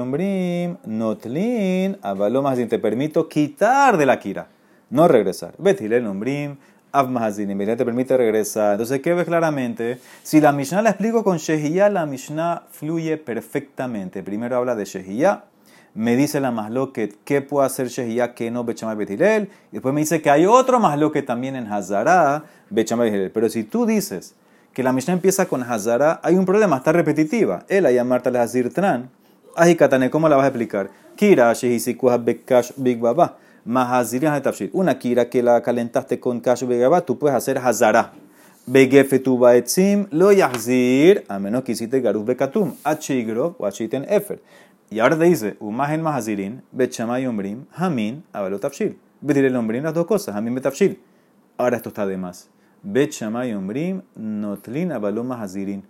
ombrim, 0.00 0.76
notlin, 0.86 1.98
avalomazin, 2.02 2.68
te 2.68 2.78
permito 2.78 3.28
quitar 3.28 3.96
de 3.96 4.06
la 4.06 4.20
kira, 4.20 4.46
no 4.90 5.08
regresar. 5.08 5.54
Betilel 5.58 6.06
ombrim, 6.06 6.56
avmazin, 6.98 7.56
te 7.58 7.84
permite 7.84 8.16
regresar. 8.16 8.72
Entonces, 8.72 9.00
¿qué 9.00 9.14
ves 9.14 9.26
claramente? 9.26 9.98
Si 10.22 10.40
la 10.40 10.52
Mishnah 10.52 10.82
la 10.82 10.90
explico 10.90 11.24
con 11.24 11.38
Shehiyah, 11.38 11.88
la 11.88 12.06
Mishnah 12.06 12.64
fluye 12.70 13.16
perfectamente. 13.16 14.22
Primero 14.22 14.56
habla 14.56 14.74
de 14.74 14.84
Shehiyah, 14.84 15.44
me 15.94 16.16
dice 16.16 16.40
la 16.40 16.52
que 16.92 17.14
qué 17.24 17.42
puede 17.42 17.66
hacer 17.66 17.88
Shehiyah 17.88 18.34
que 18.34 18.50
no 18.50 18.64
Bechamay 18.64 18.96
Betilel, 18.96 19.50
y 19.70 19.72
después 19.72 19.94
me 19.94 20.00
dice 20.00 20.20
que 20.20 20.30
hay 20.30 20.46
otro 20.46 20.80
que 21.12 21.22
también 21.22 21.56
en 21.56 21.72
Hazara, 21.72 22.44
Bechamay 22.70 23.10
Betilel. 23.10 23.30
Pero 23.30 23.48
si 23.48 23.64
tú 23.64 23.86
dices, 23.86 24.34
que 24.76 24.82
la 24.82 24.92
Mishnah 24.92 25.14
empieza 25.14 25.46
con 25.46 25.62
Hazara, 25.62 26.20
hay 26.22 26.34
un 26.34 26.44
problema, 26.44 26.76
está 26.76 26.92
repetitiva. 26.92 27.64
Él 27.66 27.86
a 27.86 27.92
llamarte 27.92 28.28
al 28.28 28.36
Hazir 28.36 28.74
Tran. 28.74 29.08
Ajikatane, 29.56 30.10
¿cómo 30.10 30.28
la 30.28 30.36
vas 30.36 30.44
a 30.44 30.48
explicar? 30.48 30.90
Kira, 31.16 31.50
Shehisikuha 31.54 32.18
Bekash 32.18 32.72
Big 32.76 33.00
Baba. 33.00 33.38
Tafshir. 34.42 34.70
Una 34.72 34.98
kira 34.98 35.28
que 35.28 35.42
la 35.42 35.60
calentaste 35.62 36.20
con 36.20 36.40
Kash 36.40 36.64
Big 36.64 36.80
Baba, 36.80 37.00
tú 37.00 37.18
puedes 37.18 37.36
hacer 37.36 37.58
Hazara. 37.58 38.12
Begefetu 38.66 39.38
Baetzim 39.38 40.06
lo 40.10 40.32
Yahzir, 40.32 41.24
a 41.28 41.38
menos 41.38 41.62
que 41.62 41.72
hiciste 41.72 42.00
Garuz 42.00 42.24
Bekatum, 42.24 42.74
Achigro 42.82 43.54
o 43.58 43.66
Achiten 43.66 44.04
Efer. 44.08 44.40
Y 44.90 45.00
ahora 45.00 45.18
te 45.18 45.24
dice, 45.24 45.56
Umahen 45.60 46.02
Mahazirin, 46.02 46.62
Bechamay 46.72 47.26
Umbrim, 47.26 47.66
Hamin, 47.72 48.24
Abalot. 48.32 48.62
Betir 49.20 49.44
el 49.44 49.56
Umbrim 49.56 49.82
las 49.82 49.94
dos 49.94 50.06
cosas, 50.06 50.36
Hamin 50.36 50.54
Betafshir. 50.54 51.00
Ahora 51.58 51.76
esto 51.76 51.88
está 51.88 52.06
de 52.06 52.16
más. 52.16 52.48
Ombrim, 52.84 54.02
Notlin 54.14 54.92
Abalom 54.92 55.32
Hazirin. 55.32 55.84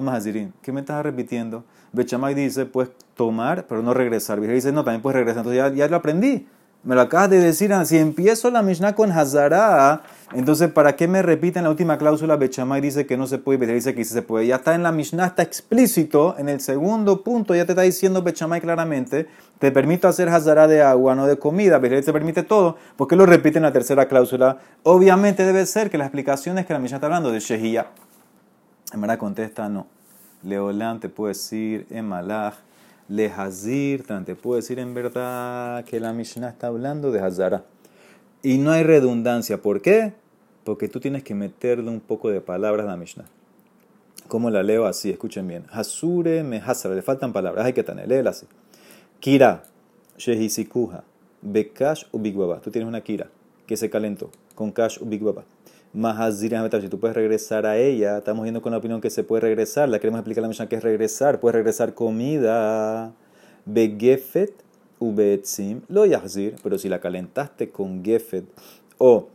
Mahazirin. 0.00 0.52
¿Qué 0.62 0.72
me 0.72 0.80
estás 0.80 1.02
repitiendo? 1.02 1.64
Bet 1.92 2.08
Shamay 2.08 2.34
dice, 2.34 2.66
puedes 2.66 2.92
tomar, 3.14 3.66
pero 3.66 3.82
no 3.82 3.92
regresar. 3.92 4.38
Y 4.38 4.46
dice, 4.46 4.72
no, 4.72 4.84
también 4.84 5.02
puedes 5.02 5.16
regresar. 5.16 5.38
Entonces 5.40 5.58
ya, 5.58 5.74
ya 5.74 5.88
lo 5.88 5.96
aprendí. 5.96 6.46
Me 6.84 6.94
lo 6.94 7.00
acabas 7.00 7.30
de 7.30 7.40
decir. 7.40 7.72
Ah, 7.72 7.84
si 7.84 7.96
empiezo 7.96 8.50
la 8.50 8.62
Mishnah 8.62 8.94
con 8.94 9.10
Hazara, 9.10 10.02
entonces 10.34 10.70
¿para 10.70 10.94
qué 10.96 11.08
me 11.08 11.22
repiten 11.22 11.64
la 11.64 11.70
última 11.70 11.96
cláusula? 11.96 12.36
Bechamay 12.36 12.82
dice 12.82 13.06
que 13.06 13.16
no 13.16 13.26
se 13.26 13.38
puede, 13.38 13.64
y 13.64 13.74
dice 13.74 13.94
que 13.94 14.04
sí 14.04 14.12
se 14.12 14.20
puede. 14.20 14.46
Ya 14.46 14.56
está 14.56 14.74
en 14.74 14.82
la 14.82 14.92
Mishnah, 14.92 15.26
está 15.28 15.42
explícito. 15.42 16.36
En 16.36 16.50
el 16.50 16.60
segundo 16.60 17.22
punto 17.22 17.54
ya 17.54 17.64
te 17.64 17.72
está 17.72 17.82
diciendo 17.82 18.22
Bechamay 18.22 18.60
claramente 18.60 19.26
te 19.58 19.72
permito 19.72 20.08
hacer 20.08 20.28
hazara 20.28 20.66
de 20.66 20.82
agua, 20.82 21.14
no 21.14 21.26
de 21.26 21.38
comida, 21.38 21.80
pero 21.80 21.98
te 22.02 22.12
permite 22.12 22.42
todo, 22.42 22.76
¿por 22.96 23.08
qué 23.08 23.16
lo 23.16 23.24
repite 23.24 23.58
en 23.58 23.62
la 23.62 23.72
tercera 23.72 24.06
cláusula? 24.08 24.58
Obviamente 24.82 25.44
debe 25.44 25.64
ser 25.64 25.90
que 25.90 25.96
la 25.96 26.04
explicación 26.04 26.58
es 26.58 26.66
que 26.66 26.74
la 26.74 26.78
Mishnah 26.78 26.98
está 26.98 27.06
hablando 27.06 27.30
de 27.30 27.40
Shehiyah. 27.40 27.86
Emara 28.94 29.18
contesta, 29.18 29.68
no. 29.68 29.88
Leolán 30.44 31.00
te 31.00 31.08
puede 31.08 31.32
decir 31.32 31.84
en 31.90 32.06
Malach, 32.06 32.54
Lehazir, 33.08 34.04
te 34.24 34.36
puede 34.36 34.60
decir 34.60 34.78
en 34.78 34.94
verdad 34.94 35.84
que 35.84 35.98
la 35.98 36.12
Mishnah 36.12 36.50
está 36.50 36.68
hablando 36.68 37.10
de 37.10 37.18
hazara. 37.18 37.64
Y 38.40 38.58
no 38.58 38.70
hay 38.70 38.84
redundancia, 38.84 39.60
¿por 39.60 39.82
qué? 39.82 40.12
Porque 40.62 40.88
tú 40.88 41.00
tienes 41.00 41.24
que 41.24 41.34
meterle 41.34 41.90
un 41.90 41.98
poco 41.98 42.30
de 42.30 42.40
palabras 42.40 42.86
a 42.86 42.90
la 42.90 42.96
Mishnah. 42.96 43.24
¿Cómo 44.28 44.48
la 44.48 44.62
leo 44.62 44.86
así? 44.86 45.10
Escuchen 45.10 45.48
bien. 45.48 45.64
Hasure 45.72 46.44
me 46.44 46.58
hazara, 46.58 46.94
le 46.94 47.02
faltan 47.02 47.32
palabras, 47.32 47.66
hay 47.66 47.72
que 47.72 47.82
tener, 47.82 48.06
léela 48.06 48.30
así. 48.30 48.46
Kira, 49.18 49.64
Shehisikuha, 50.18 51.02
Bekash 51.42 52.04
Bigbaba. 52.12 52.60
Tú 52.60 52.70
tienes 52.70 52.86
una 52.86 53.00
Kira 53.00 53.26
que 53.66 53.76
se 53.76 53.90
calentó 53.90 54.30
con 54.54 54.70
Kash 54.70 55.00
u 55.00 55.06
si 55.94 56.88
tú 56.88 56.98
puedes 56.98 57.14
regresar 57.14 57.66
a 57.66 57.76
ella, 57.76 58.18
estamos 58.18 58.42
viendo 58.42 58.60
con 58.60 58.72
la 58.72 58.78
opinión 58.78 59.00
que 59.00 59.10
se 59.10 59.22
puede 59.22 59.42
regresar, 59.42 59.88
la 59.88 60.00
queremos 60.00 60.18
explicar 60.18 60.40
a 60.40 60.42
la 60.42 60.48
Mishnah 60.48 60.68
que 60.68 60.76
es 60.76 60.82
regresar, 60.82 61.38
puedes 61.38 61.54
regresar 61.54 61.94
comida, 61.94 63.12
begefet 63.64 64.52
u 64.98 65.14
beetzim, 65.14 65.82
lo 65.88 66.04
yahzir, 66.04 66.56
pero 66.64 66.78
si 66.78 66.88
la 66.88 67.00
calentaste 67.00 67.70
con 67.70 68.04
gefet 68.04 68.44
o 68.98 69.28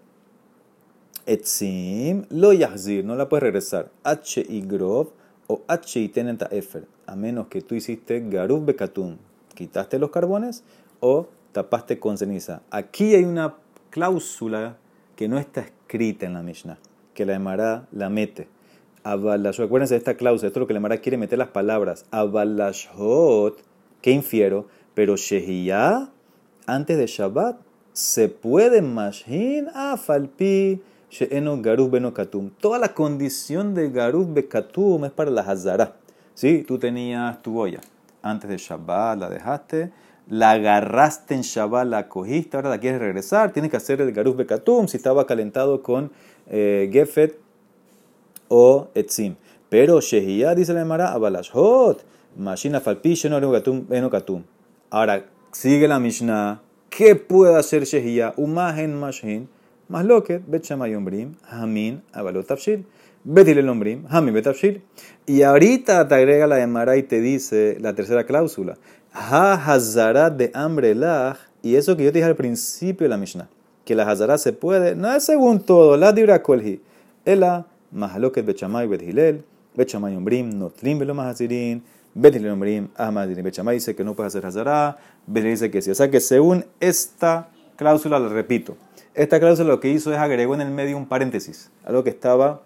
etzim, 1.26 2.26
lo 2.30 2.52
yahzir, 2.52 3.06
no 3.06 3.15
la 3.15 3.30
puedes 3.30 3.43
regresar, 3.43 3.89
h 4.04 4.45
y 4.48 4.62
grov 4.62 5.12
o 5.48 5.62
h 5.67 6.00
y 6.00 6.10
tenenta 6.10 6.48
efer, 6.52 6.84
a 7.06 7.15
menos 7.15 7.48
que 7.48 7.62
tú 7.62 7.76
hiciste 7.76 8.19
garuf 8.19 8.65
bekatum, 8.65 9.15
quitaste 9.56 9.98
los 9.98 10.12
carbones 10.12 10.63
o 11.00 11.28
tapaste 11.54 12.00
con 12.00 12.17
ceniza. 12.17 12.63
Aquí 12.69 13.15
hay 13.15 13.24
una 13.24 13.56
cláusula 13.91 14.76
que 15.15 15.30
no 15.30 15.39
está 15.39 15.62
escrita 15.62 15.79
en 15.91 16.34
la 16.34 16.43
Mishnah, 16.43 16.78
que 17.13 17.25
la 17.25 17.36
Emara 17.36 17.88
la 17.91 18.10
mete. 18.10 18.47
Acuérdense 19.04 19.95
de 19.95 19.97
esta 19.97 20.15
cláusula, 20.15 20.47
esto 20.47 20.60
es 20.60 20.62
lo 20.62 20.67
que 20.67 20.73
la 20.73 20.80
Emara 20.80 20.97
quiere 20.97 21.17
meter 21.17 21.39
las 21.39 21.49
palabras. 21.49 22.06
Abalashot, 22.12 23.63
que 24.02 24.12
infiero, 24.12 24.67
pero 24.93 25.15
Shehiyah, 25.15 26.10
antes 26.67 26.97
de 26.97 27.08
Shabbat, 27.08 27.58
se 27.93 28.30
puede 28.30 28.82
mashin 28.82 29.67
a 29.73 29.97
falpi 29.97 30.82
she'eno 31.10 31.60
garuz 31.62 31.89
benokatum. 31.89 32.52
Toda 32.62 32.78
la 32.78 32.93
condición 32.93 33.73
de 33.73 33.89
garuz 33.89 34.32
bekatum 34.32 35.06
es 35.06 35.12
para 35.12 35.32
la 35.32 35.41
hazara. 35.41 35.95
¿Sí? 36.36 36.63
Tú 36.67 36.78
tenías 36.78 37.41
tu 37.41 37.60
olla 37.60 37.82
antes 38.21 38.49
de 38.49 38.58
Shabbat, 38.58 39.19
la 39.19 39.30
dejaste 39.30 39.91
la 40.30 40.52
agarraste 40.52 41.34
en 41.34 41.42
Shabbat, 41.42 41.88
la 41.88 42.08
cogiste, 42.08 42.56
ahora 42.56 42.70
la 42.70 42.80
quieres 42.80 43.00
regresar, 43.00 43.52
tienes 43.52 43.72
que 43.72 43.78
hacer 43.78 44.00
el 44.00 44.12
Garuf 44.13 44.38
Bekatum 44.38 44.88
si 44.88 44.98
estaba 44.98 45.26
calentado 45.26 45.82
con 45.82 46.12
eh, 46.48 46.89
Gefet 46.94 47.39
o 48.48 48.89
Etzim. 48.94 49.36
Pero 49.70 50.00
Shehiyah, 50.02 50.56
dice 50.56 50.74
la 50.74 50.82
Emara, 50.82 51.13
Abalashot, 51.13 52.06
Mashina 52.38 52.80
Falpish, 52.80 53.26
Enokatum. 53.26 54.44
Ahora, 54.92 55.26
sigue 55.52 55.88
la 55.88 56.00
Mishnah. 56.00 56.62
¿Qué 56.89 57.15
puede 57.15 57.56
hacer 57.56 57.84
Shehiyah? 57.84 58.34
Umahen 58.38 59.00
Mashin, 59.00 59.50
Masloket, 59.88 60.44
Bet 60.48 60.68
Hamin, 60.70 62.04
Abalot 62.13 62.46
Tafshil. 62.46 62.86
Betil 63.24 63.58
el 63.58 63.68
Ombrim, 63.68 64.06
Hamin 64.10 64.34
Betafshil. 64.34 64.82
Y 65.26 65.42
ahorita 65.42 66.08
te 66.08 66.15
agrega 66.15 66.48
la 66.48 66.62
Emara 66.62 66.96
y 66.96 67.04
te 67.04 67.20
dice 67.20 67.78
la 67.80 67.94
tercera 67.94 68.26
cláusula. 68.26 68.78
Ha 69.22 69.54
Hazarat 69.54 70.38
de 70.38 70.50
hambre 70.54 70.96
y 71.62 71.76
eso 71.76 71.98
que 71.98 72.06
yo 72.06 72.12
te 72.12 72.20
dije 72.20 72.30
al 72.30 72.38
principio 72.38 73.04
de 73.04 73.10
la 73.10 73.18
Mishnah, 73.18 73.50
que 73.84 73.94
la 73.94 74.10
Hazarat 74.10 74.40
se 74.40 74.54
puede, 74.54 74.96
no 74.96 75.14
es 75.14 75.26
según 75.26 75.60
todo, 75.60 75.98
la 75.98 76.14
dibra 76.14 76.42
kolhi, 76.42 76.82
ela 77.26 77.68
mahaloket 77.92 78.46
bechamay 78.46 78.88
bethilel, 78.88 79.44
bechamay 79.76 80.16
umbrim, 80.16 80.50
notlim 80.58 81.00
velo 81.00 81.14
mahazirin, 81.14 81.84
bethilel 82.14 82.54
umbrim, 82.54 82.88
ahmadirin, 82.96 83.44
bechamay 83.44 83.76
dice 83.76 83.94
que 83.94 84.06
no 84.06 84.14
puede 84.14 84.28
hacer 84.28 84.46
Hazarat, 84.46 84.98
Bethilel 85.28 85.54
dice 85.56 85.70
que 85.70 85.82
sí, 85.82 85.92
o 85.92 85.96
sea 85.96 86.10
que 86.10 86.22
según 86.22 86.66
esta 86.80 87.50
cláusula, 87.76 88.20
la 88.20 88.30
repito, 88.30 88.78
esta 89.14 89.38
cláusula 89.38 89.68
lo 89.68 89.80
que 89.82 89.90
hizo 89.90 90.14
es 90.14 90.18
agregó 90.18 90.56
en 90.56 90.62
el 90.62 90.72
medio 90.72 90.96
un 90.96 91.08
paréntesis, 91.08 91.70
algo 91.84 92.06
que 92.06 92.10
estaba 92.10 92.62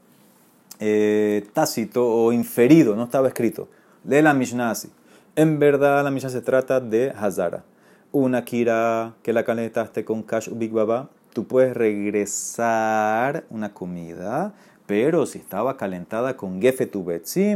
eh, 0.80 1.48
tácito 1.54 2.06
o 2.06 2.32
inferido, 2.32 2.96
no 2.96 3.06
estaba 3.06 3.28
escrito. 3.28 3.70
Lee 4.06 4.22
la 4.22 4.34
Mishnah 4.34 4.70
así. 4.70 4.90
En 5.36 5.58
verdad, 5.58 6.04
la 6.04 6.12
misa 6.12 6.30
se 6.30 6.42
trata 6.42 6.80
de 6.80 7.12
Hazara. 7.18 7.64
Una 8.12 8.46
kira 8.46 9.16
que 9.24 9.34
la 9.34 9.44
calentaste 9.44 10.06
con 10.06 10.22
Kash 10.22 10.50
Big 10.54 10.72
Baba, 10.72 11.10
tú 11.34 11.48
puedes 11.48 11.76
regresar 11.76 13.44
una 13.50 13.74
comida, 13.74 14.54
pero 14.86 15.26
si 15.26 15.40
estaba 15.40 15.76
calentada 15.76 16.38
con 16.38 16.62
Gefe 16.62 16.86
tu 16.86 17.04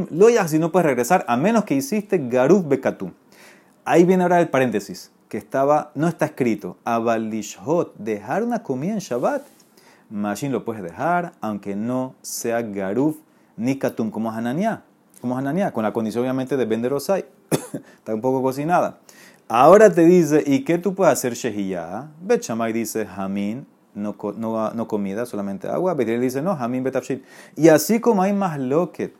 lo 0.10 0.30
ya 0.32 0.48
si 0.48 0.58
no 0.58 0.72
puedes 0.72 0.88
regresar, 0.88 1.24
a 1.28 1.38
menos 1.38 1.66
que 1.66 1.76
hiciste 1.76 2.18
Garuf 2.18 2.68
Bekatum. 2.68 3.13
Ahí 3.86 4.06
viene 4.06 4.24
ahora 4.24 4.40
el 4.40 4.50
paréntesis, 4.50 5.12
que 5.30 5.38
estaba, 5.38 5.92
no 5.94 6.08
está 6.08 6.26
escrito, 6.26 6.78
Abalishot, 6.84 7.96
dejar 7.98 8.42
una 8.42 8.63
comida 8.63 8.94
en 8.94 9.00
Shabbat. 9.00 9.44
Mashin 10.10 10.52
lo 10.52 10.66
puedes 10.66 10.82
dejar, 10.82 11.34
aunque 11.42 11.76
no 11.76 12.16
sea 12.24 12.63
Garuf 12.63 13.18
ni 13.56 13.78
Katum 13.78 14.10
como 14.10 14.32
Hananiah. 14.32 14.82
Como 15.21 15.38
Hananiah, 15.38 15.71
con 15.71 15.84
la 15.84 15.93
condición 15.93 16.23
obviamente 16.23 16.58
de 16.58 16.65
vender 16.65 16.93
Osai. 16.93 17.25
está 17.97 18.13
un 18.13 18.21
poco 18.21 18.41
cocinada. 18.41 18.99
Ahora 19.49 19.91
te 19.93 20.03
dice, 20.03 20.43
¿y 20.45 20.65
qué 20.65 20.77
tú 20.77 20.93
puedes 20.93 21.13
hacer 21.13 21.34
shehiyah? 21.34 22.10
Bet 22.21 22.41
Shammai 22.41 22.73
dice, 22.73 23.08
Hamin, 23.15 23.65
no, 23.95 24.15
no, 24.36 24.71
no, 24.71 24.88
comida, 24.88 25.25
solamente 25.25 25.69
agua. 25.69 25.93
Betil 25.93 26.19
dice, 26.19 26.41
no, 26.41 26.51
Hamin 26.51 26.84
betafshil. 26.84 27.23
Y 27.56 27.69
así 27.69 28.01
como 28.01 28.21
hay 28.21 28.34
más 28.34 28.60
loquet 28.60 29.15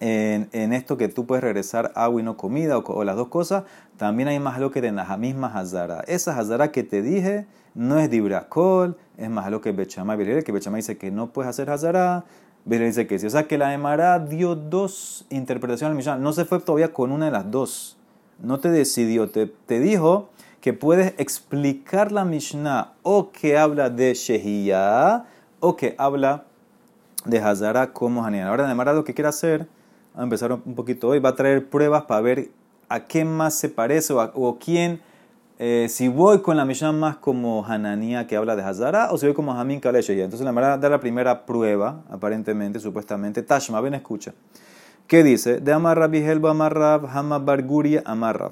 en, 0.00 0.50
en, 0.52 0.72
esto 0.74 0.96
que 0.96 1.08
tú 1.08 1.26
puedes 1.26 1.42
regresar 1.42 1.92
agua 1.94 2.20
y 2.20 2.24
no 2.24 2.36
comida, 2.36 2.76
o, 2.76 3.04
las 3.04 3.16
dos 3.16 3.28
cosas, 3.28 3.64
también 3.96 4.28
hay 4.28 4.38
más 4.38 4.60
loquet 4.60 4.84
en 4.84 4.96
la 4.96 5.16
misma 5.16 5.46
hazara. 5.46 6.04
Esa 6.06 6.38
hazara 6.38 6.70
que 6.70 6.82
te 6.82 7.00
dije 7.00 7.46
no 7.74 7.98
es 7.98 8.10
dibracol, 8.10 8.98
es 9.16 9.30
más 9.30 9.50
loquet 9.50 9.74
Bet 9.74 9.88
Shammai. 9.88 10.18
que 10.44 10.52
Bet 10.52 10.64
dice 10.68 10.98
que 10.98 11.10
no 11.10 11.32
puedes 11.32 11.48
hacer 11.48 11.70
hazara, 11.70 12.24
dice 12.64 13.06
que. 13.06 13.16
O 13.16 13.30
sea 13.30 13.46
que 13.46 13.58
la 13.58 13.74
Emara 13.74 14.18
dio 14.18 14.54
dos 14.54 15.26
interpretaciones 15.30 15.90
al 15.90 15.96
Mishnah. 15.96 16.16
No 16.16 16.32
se 16.32 16.44
fue 16.44 16.60
todavía 16.60 16.92
con 16.92 17.12
una 17.12 17.26
de 17.26 17.32
las 17.32 17.50
dos. 17.50 17.96
No 18.40 18.60
te 18.60 18.70
decidió. 18.70 19.30
Te, 19.30 19.46
te 19.46 19.80
dijo 19.80 20.28
que 20.60 20.72
puedes 20.72 21.14
explicar 21.18 22.12
la 22.12 22.24
Mishnah 22.24 22.92
o 23.02 23.32
que 23.32 23.58
habla 23.58 23.90
de 23.90 24.14
Shehiyah 24.14 25.24
o 25.60 25.76
que 25.76 25.94
habla 25.98 26.44
de 27.24 27.38
Hazara 27.38 27.92
como 27.92 28.24
Hanian. 28.24 28.48
Ahora 28.48 28.72
la 28.72 28.92
lo 28.92 29.04
que 29.04 29.14
quiere 29.14 29.28
hacer, 29.28 29.66
a 30.14 30.22
empezar 30.22 30.52
un 30.52 30.74
poquito 30.74 31.08
hoy, 31.08 31.18
va 31.18 31.30
a 31.30 31.34
traer 31.34 31.68
pruebas 31.68 32.04
para 32.04 32.20
ver 32.20 32.50
a 32.88 33.06
qué 33.06 33.24
más 33.24 33.54
se 33.54 33.68
parece 33.68 34.12
o, 34.12 34.20
o 34.34 34.58
quién 34.58 35.00
eh, 35.64 35.88
si 35.88 36.08
voy 36.08 36.40
con 36.40 36.56
la 36.56 36.64
Mishnah 36.64 36.90
más 36.90 37.18
como 37.18 37.64
Hananía 37.64 38.26
que 38.26 38.34
habla 38.34 38.56
de 38.56 38.64
Hazara 38.64 39.12
o 39.12 39.16
si 39.16 39.26
voy 39.26 39.34
como 39.36 39.52
Hamin 39.52 39.80
que 39.80 39.88
Entonces 39.90 40.40
la 40.40 40.50
manera 40.50 40.76
da 40.76 40.88
la 40.88 40.98
primera 40.98 41.46
prueba, 41.46 42.02
aparentemente, 42.10 42.80
supuestamente. 42.80 43.44
Tashma, 43.44 43.80
ven, 43.80 43.94
escucha. 43.94 44.34
¿Qué 45.06 45.22
dice? 45.22 45.60
De 45.60 45.72
Amarrab 45.72 46.10
Bihelba 46.10 46.50
Amarrab 46.50 47.06
Hama 47.06 47.38
Barguria 47.38 48.02
Amarrab. 48.04 48.50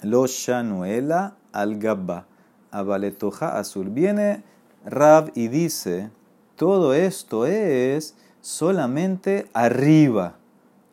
Lo 0.00 0.26
Shanuela 0.26 1.34
al 1.52 1.78
Gabba. 1.78 2.24
Abaletoja 2.70 3.58
azul. 3.58 3.90
Viene 3.90 4.42
Rab 4.86 5.30
y 5.34 5.48
dice: 5.48 6.08
todo 6.56 6.94
esto 6.94 7.44
es 7.44 8.16
solamente 8.40 9.46
arriba. 9.52 10.36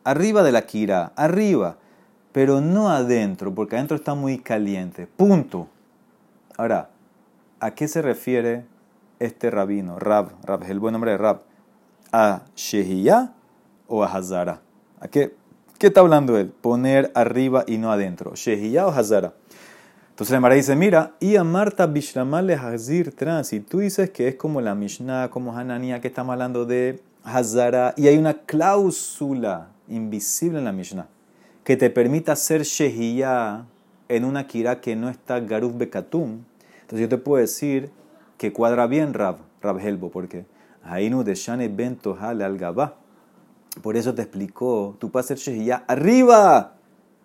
Arriba 0.04 0.42
de 0.42 0.52
la 0.52 0.66
Kira. 0.66 1.14
Arriba 1.16 1.78
pero 2.32 2.60
no 2.60 2.90
adentro, 2.90 3.54
porque 3.54 3.76
adentro 3.76 3.96
está 3.96 4.14
muy 4.14 4.38
caliente. 4.38 5.06
Punto. 5.06 5.68
Ahora, 6.56 6.90
¿a 7.58 7.72
qué 7.72 7.88
se 7.88 8.02
refiere 8.02 8.64
este 9.18 9.50
rabino, 9.50 9.98
Rab, 9.98 10.30
Rab 10.44 10.62
es 10.62 10.70
el 10.70 10.78
buen 10.78 10.92
nombre 10.92 11.12
de 11.12 11.18
Rab? 11.18 11.42
¿A 12.12 12.42
Shehiyah 12.56 13.32
o 13.88 14.04
a 14.04 14.06
Hazara? 14.06 14.60
¿A 15.00 15.08
qué, 15.08 15.34
qué 15.78 15.88
está 15.88 16.00
hablando 16.00 16.36
él? 16.38 16.48
Poner 16.48 17.10
arriba 17.14 17.64
y 17.66 17.78
no 17.78 17.90
adentro. 17.90 18.34
¿Shehiyah 18.34 18.86
o 18.86 18.90
Hazara? 18.90 19.34
Entonces 20.10 20.32
la 20.32 20.40
Mara 20.40 20.54
dice, 20.54 20.76
mira, 20.76 21.14
y 21.18 21.36
a 21.36 21.44
Marta 21.44 21.86
Bishramal 21.86 22.50
Hazir 22.50 23.14
trans, 23.14 23.54
y 23.54 23.60
tú 23.60 23.78
dices 23.78 24.10
que 24.10 24.28
es 24.28 24.34
como 24.36 24.60
la 24.60 24.74
Mishnah, 24.74 25.30
como 25.30 25.56
Hanania, 25.56 26.00
que 26.00 26.08
estamos 26.08 26.34
hablando 26.34 26.66
de 26.66 27.02
Hazara, 27.24 27.94
y 27.96 28.06
hay 28.06 28.18
una 28.18 28.34
cláusula 28.34 29.68
invisible 29.88 30.58
en 30.58 30.66
la 30.66 30.72
Mishnah 30.72 31.08
que 31.64 31.76
te 31.76 31.90
permita 31.90 32.32
hacer 32.32 32.62
Shehiyah 32.62 33.66
en 34.08 34.24
una 34.24 34.46
kira 34.46 34.80
que 34.80 34.96
no 34.96 35.08
está 35.08 35.40
Garuf 35.40 35.76
Bekatum, 35.76 36.44
entonces 36.82 37.00
yo 37.00 37.08
te 37.08 37.18
puedo 37.18 37.40
decir 37.40 37.90
que 38.38 38.52
cuadra 38.52 38.86
bien 38.86 39.14
Rab, 39.14 39.36
Rab 39.60 39.78
Helbo, 39.78 40.10
porque 40.10 40.46
Ainu 40.82 41.22
de 41.22 41.34
Shane 41.34 41.68
Bento 41.68 42.16
al 42.20 42.58
Gabá. 42.58 42.96
Por 43.82 43.96
eso 43.96 44.14
te 44.14 44.22
explicó, 44.22 44.96
tú 44.98 45.10
puedes 45.10 45.26
hacer 45.26 45.38
Shehiyah 45.38 45.84
arriba, 45.86 46.74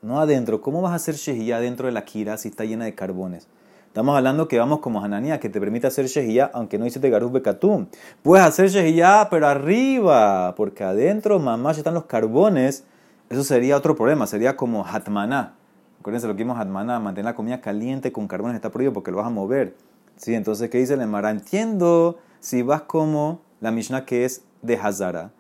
no 0.02 0.20
adentro. 0.20 0.62
¿Cómo 0.62 0.82
vas 0.82 0.92
a 0.92 0.96
hacer 0.96 1.16
Shehiyah 1.16 1.60
dentro 1.60 1.88
de 1.88 1.94
la 1.94 2.06
kira 2.06 2.38
si 2.38 2.50
está 2.50 2.66
llena 2.66 2.86
de 2.86 2.94
carbones? 2.94 3.48
Estamos 3.88 4.16
hablando 4.16 4.48
que 4.48 4.60
vamos 4.60 4.80
como 4.80 5.04
Hananía, 5.04 5.40
que 5.40 5.50
te 5.50 5.60
permite 5.60 5.88
hacer 5.88 6.06
Shehiyah 6.08 6.52
aunque 6.54 6.78
no 6.78 6.86
hiciste 6.86 7.10
Garuf 7.10 7.32
Bekatum. 7.32 7.88
Puedes 8.22 8.46
hacer 8.46 8.70
Shehiyah, 8.70 9.30
pero 9.32 9.48
arriba, 9.48 10.54
porque 10.56 10.84
adentro, 10.84 11.40
mamá, 11.40 11.72
ya 11.72 11.80
están 11.80 11.94
los 11.94 12.06
carbones 12.06 12.84
eso 13.30 13.44
sería 13.44 13.78
otro 13.78 13.96
problema, 13.96 14.28
sería 14.28 14.56
como 14.56 14.86
hatmaná. 14.86 15.56
Acuérdense 16.00 16.28
lo 16.28 16.36
que 16.36 16.44
vimos 16.44 16.60
hatmaná, 16.60 17.00
mantener 17.00 17.26
la 17.26 17.36
comida 17.36 17.62
caliente 17.62 18.12
con 18.12 18.28
carbones 18.28 18.56
está 18.56 18.70
prohibido 18.70 18.94
porque 18.94 19.12
lo 19.12 19.18
vas 19.18 19.28
a 19.28 19.32
mover. 19.32 19.76
¿Sí? 20.18 20.34
Entonces, 20.36 20.70
¿qué 20.70 20.78
dice 20.78 20.94
el 20.94 21.02
Emara? 21.02 21.32
Entiendo 21.32 22.20
si 22.40 22.62
vas 22.62 22.84
como 22.84 23.42
la 23.60 23.72
Mishnah 23.72 24.06
que 24.06 24.26
es 24.26 24.44
de 24.62 24.76
Hazara, 24.78 25.32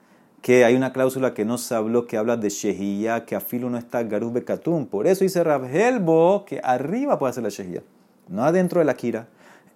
que 0.41 0.65
hay 0.65 0.75
una 0.75 0.91
cláusula 0.91 1.33
que 1.33 1.45
no 1.45 1.57
se 1.57 1.75
habló, 1.75 2.07
que 2.07 2.17
habla 2.17 2.37
de 2.37 2.49
Shehiyah, 2.49 3.25
que 3.25 3.35
a 3.35 3.39
filo 3.39 3.69
no 3.69 3.77
está 3.77 4.03
Garuz 4.03 4.33
Bekatum. 4.33 4.87
Por 4.87 5.07
eso 5.07 5.23
dice 5.23 5.43
Rabhelbo 5.43 6.45
que 6.45 6.59
arriba 6.63 7.19
puede 7.19 7.31
hacer 7.31 7.43
la 7.43 7.49
Shehiyah, 7.49 7.83
no 8.29 8.43
adentro 8.43 8.79
de 8.79 8.85
la 8.85 8.95
Kira. 8.95 9.27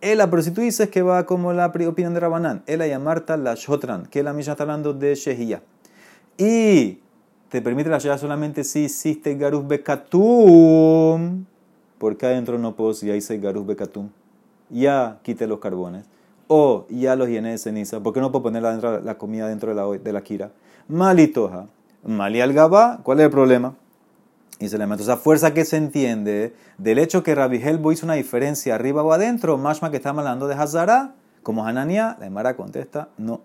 Ela, 0.02 0.30
pero 0.30 0.42
si 0.42 0.52
tú 0.52 0.62
dices 0.62 0.90
que 0.90 1.02
va 1.02 1.26
como 1.26 1.52
la 1.54 1.68
opinión 1.68 2.14
de 2.14 2.20
Rabanán, 2.20 2.64
Ela 2.68 2.88
y 2.88 2.92
Amarta 2.92 3.36
la 3.36 3.56
Shotran, 3.56 4.06
que 4.06 4.24
la 4.24 4.34
misma 4.34 4.54
está 4.54 4.64
hablando 4.64 4.94
de 4.94 5.14
Shehia. 5.14 5.62
Y 6.38 7.00
te 7.50 7.62
permite 7.62 7.90
la 7.90 7.98
Shehia 7.98 8.18
solamente 8.18 8.64
si 8.64 8.82
hiciste 8.82 9.36
Garuz 9.36 9.68
Bekatum, 9.68 11.46
porque 11.98 12.26
adentro 12.28 12.58
no 12.60 12.76
puedo 12.76 12.94
si 12.94 13.08
ya 13.08 13.16
hice 13.16 13.38
Garuz 13.40 13.66
Bekatum. 13.66 14.10
Ya 14.70 15.20
quité 15.24 15.48
los 15.48 15.60
carbones. 15.60 16.06
O 16.48 16.86
ya 16.90 17.16
los 17.16 17.28
llené 17.28 17.52
de 17.52 17.58
ceniza, 17.58 18.00
porque 18.00 18.22
no 18.22 18.32
puedo 18.32 18.44
poner 18.44 18.62
la, 18.64 19.18
comida 19.18 19.48
dentro 19.48 19.70
de 19.70 19.76
la, 19.76 19.88
de 19.98 20.14
la 20.14 20.22
kira. 20.22 20.52
Malitoja, 20.88 21.68
mali 22.04 22.42
al 22.42 22.54
¿cuál 23.04 23.20
es 23.20 23.26
el 23.26 23.32
problema? 23.32 23.76
Y 24.60 24.68
se 24.68 24.78
le 24.78 24.88
mete 24.88 25.04
esa 25.04 25.18
fuerza 25.18 25.54
que 25.54 25.64
se 25.64 25.78
entiende 25.78 26.54
del 26.78 27.00
hecho 27.00 27.24
que 27.24 27.34
Rabbi 27.34 27.58
Helbo 27.58 27.92
hizo 27.92 28.06
una 28.06 28.16
diferencia 28.16 28.76
arriba 28.76 29.04
o 29.04 29.12
adentro, 29.14 29.58
más 29.58 29.80
que 29.80 29.96
está 29.96 30.10
hablando 30.10 30.48
de 30.48 30.56
Hazara, 30.56 31.14
como 31.44 31.66
Hanania, 31.66 32.18
la 32.20 32.26
Emara 32.26 32.56
contesta, 32.56 33.10
no. 33.18 33.42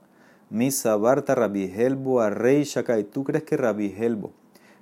Misa 0.50 0.96
Barta 0.96 1.34
Rabbi 1.34 1.72
Helbo 1.74 2.20
a 2.20 2.30
Rey 2.30 2.64
Shakai. 2.64 3.04
¿Tú 3.04 3.24
crees 3.24 3.44
que 3.44 3.56
Rabbi 3.56 3.94
Helbo, 3.98 4.32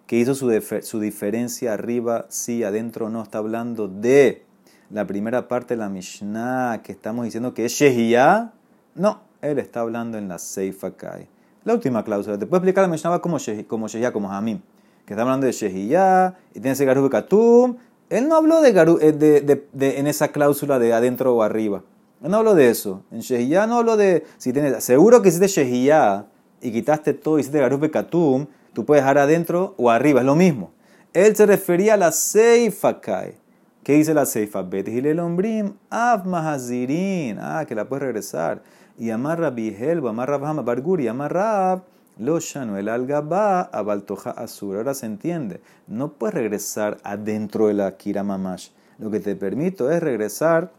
que 0.07 0.17
hizo 0.17 0.35
su, 0.35 0.51
su 0.83 1.01
diferencia 1.01 1.73
arriba, 1.73 2.27
sí, 2.29 2.65
adentro 2.65 3.09
no, 3.09 3.23
está 3.23 3.39
hablando 3.39 3.89
de 3.89 4.45
la 4.91 5.07
primera 5.07 5.49
parte 5.49 5.75
de 5.75 5.79
la 5.79 5.89
Mishnah 5.89 6.83
que 6.83 6.93
estamos 6.93 7.25
diciendo 7.25 7.55
que 7.55 7.65
es 7.65 7.73
Shehiyah? 7.73 8.53
No, 8.95 9.21
él 9.41 9.59
está 9.59 9.81
hablando 9.81 10.19
en 10.19 10.29
la 10.29 10.39
Seifa 10.39 10.97
Kai. 10.97 11.27
La 11.65 11.75
última 11.75 12.05
cláusula. 12.05 12.39
Te 12.39 12.47
puedo 12.47 12.59
explicar 12.59 12.83
la 12.83 12.89
Mishnah 12.89 13.21
como 13.21 13.39
Shehiyah, 13.39 14.13
como, 14.13 14.33
Hamim 14.33 14.61
que 15.07 15.15
está 15.15 15.23
hablando 15.23 15.47
de 15.47 15.53
Shehiyah 15.53 16.37
y 16.51 16.55
tiene 16.55 16.71
ese 16.71 16.85
Garub 16.85 17.11
Katum. 17.11 17.77
Él 18.11 18.29
no 18.29 18.37
habló 18.37 18.61
garu, 18.75 18.99
eh, 19.01 19.13
de, 19.13 19.99
en 19.99 20.07
esa 20.07 20.29
cláusula 20.29 20.79
de 20.79 20.93
adentro 20.93 21.35
o 21.35 21.43
arriba. 21.43 21.83
No 22.23 22.37
habló 22.39 22.55
de 22.55 22.71
eso. 22.71 23.03
En 23.11 23.21
Shehiyah 23.21 23.67
no 23.67 23.79
habló 23.79 23.97
de. 23.97 24.25
Si 24.39 24.53
tienes, 24.53 24.83
seguro 24.85 25.23
que 25.23 25.29
hiciste 25.29 25.49
Shehiyah 25.49 26.27
y 26.61 26.71
quitaste 26.71 27.15
todo 27.15 27.39
y 27.39 27.41
hiciste 27.41 27.59
Garub 27.59 27.91
Katum, 27.91 28.47
tú 28.73 28.85
puedes 28.85 29.03
dejar 29.03 29.19
adentro 29.19 29.75
o 29.77 29.91
arriba, 29.91 30.21
es 30.21 30.27
lo 30.27 30.37
mismo. 30.37 30.73
Él 31.13 31.35
se 31.35 31.47
refería 31.47 31.95
a 31.95 31.97
la 31.97 32.13
Seifa 32.13 33.01
Kai. 33.01 33.35
¿Qué 33.83 33.95
dice 33.95 34.15
la 34.15 34.25
Seifa? 34.25 34.63
Betihilel 34.63 35.19
Ombrim, 35.19 35.75
Av 35.91 36.25
Mahazirin. 36.25 37.39
Ah, 37.41 37.65
que 37.67 37.75
la 37.75 37.89
puedes 37.89 38.05
regresar. 38.05 38.63
Y 38.97 39.11
amarra 39.11 39.51
Bihelba, 39.51 40.11
amarra 40.11 40.39
Bahama 40.39 40.63
Barguri, 40.63 41.09
amarra 41.09 41.83
lo 42.19 42.39
shano 42.39 42.77
el 42.77 42.89
algaba 42.89 43.63
a 43.63 43.83
baltoja 43.83 44.31
azur. 44.31 44.77
Ahora 44.77 44.95
se 44.95 45.07
entiende. 45.07 45.61
No 45.89 46.13
puedes 46.13 46.35
regresar 46.35 46.99
adentro 47.03 47.67
de 47.67 47.75
la 47.75 47.97
kira 47.97 48.23
mamash. 48.23 48.69
Lo 48.99 49.11
que 49.11 49.19
te 49.19 49.35
permito 49.35 49.91
es 49.91 50.01
regresar 50.01 50.71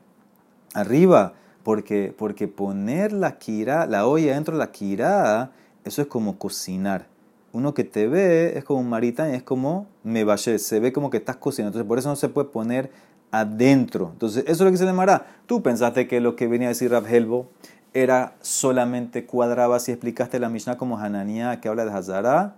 arriba. 0.74 1.34
Porque, 1.64 2.14
porque 2.18 2.50
poner 2.50 3.14
la 3.14 3.38
kira, 3.38 3.86
la 3.86 4.06
olla 4.06 4.34
dentro 4.34 4.56
de 4.56 4.60
la 4.60 4.72
kira, 4.72 5.52
eso 5.86 6.02
es 6.02 6.08
como 6.08 6.38
cocinar. 6.38 7.08
Uno 7.54 7.74
que 7.74 7.84
te 7.84 8.08
ve 8.08 8.58
es 8.58 8.66
como 8.66 8.82
un 8.82 8.90
maritán 8.90 9.34
es 9.34 9.44
como 9.44 9.88
me 10.04 10.24
vaya, 10.24 10.58
se 10.58 10.80
ve 10.80 10.92
como 10.92 11.10
que 11.10 11.18
estás 11.18 11.38
cocinando. 11.38 11.70
Entonces 11.70 11.88
por 11.88 12.00
eso 12.00 12.10
no 12.10 12.16
se 12.16 12.28
puede 12.28 12.50
poner 12.50 12.92
adentro. 13.32 14.10
Entonces 14.12 14.44
eso 14.44 14.52
es 14.52 14.62
lo 14.62 14.72
que 14.72 14.78
se 14.78 14.86
llamará. 14.86 15.26
Tú 15.46 15.62
pensaste 15.62 16.08
que 16.08 16.20
lo 16.20 16.36
que 16.36 16.48
venía 16.48 16.68
a 16.68 16.70
decir 16.70 16.92
Rab 16.92 17.08
Helbo 17.08 17.48
era 17.94 18.36
solamente 18.42 19.26
cuadraba 19.26 19.80
si 19.80 19.92
explicaste 19.92 20.40
la 20.40 20.50
Mishnah 20.50 20.78
como 20.78 20.98
Hananiah 20.98 21.62
que 21.62 21.70
habla 21.70 21.86
de 21.86 21.92
Hazara. 21.92 22.56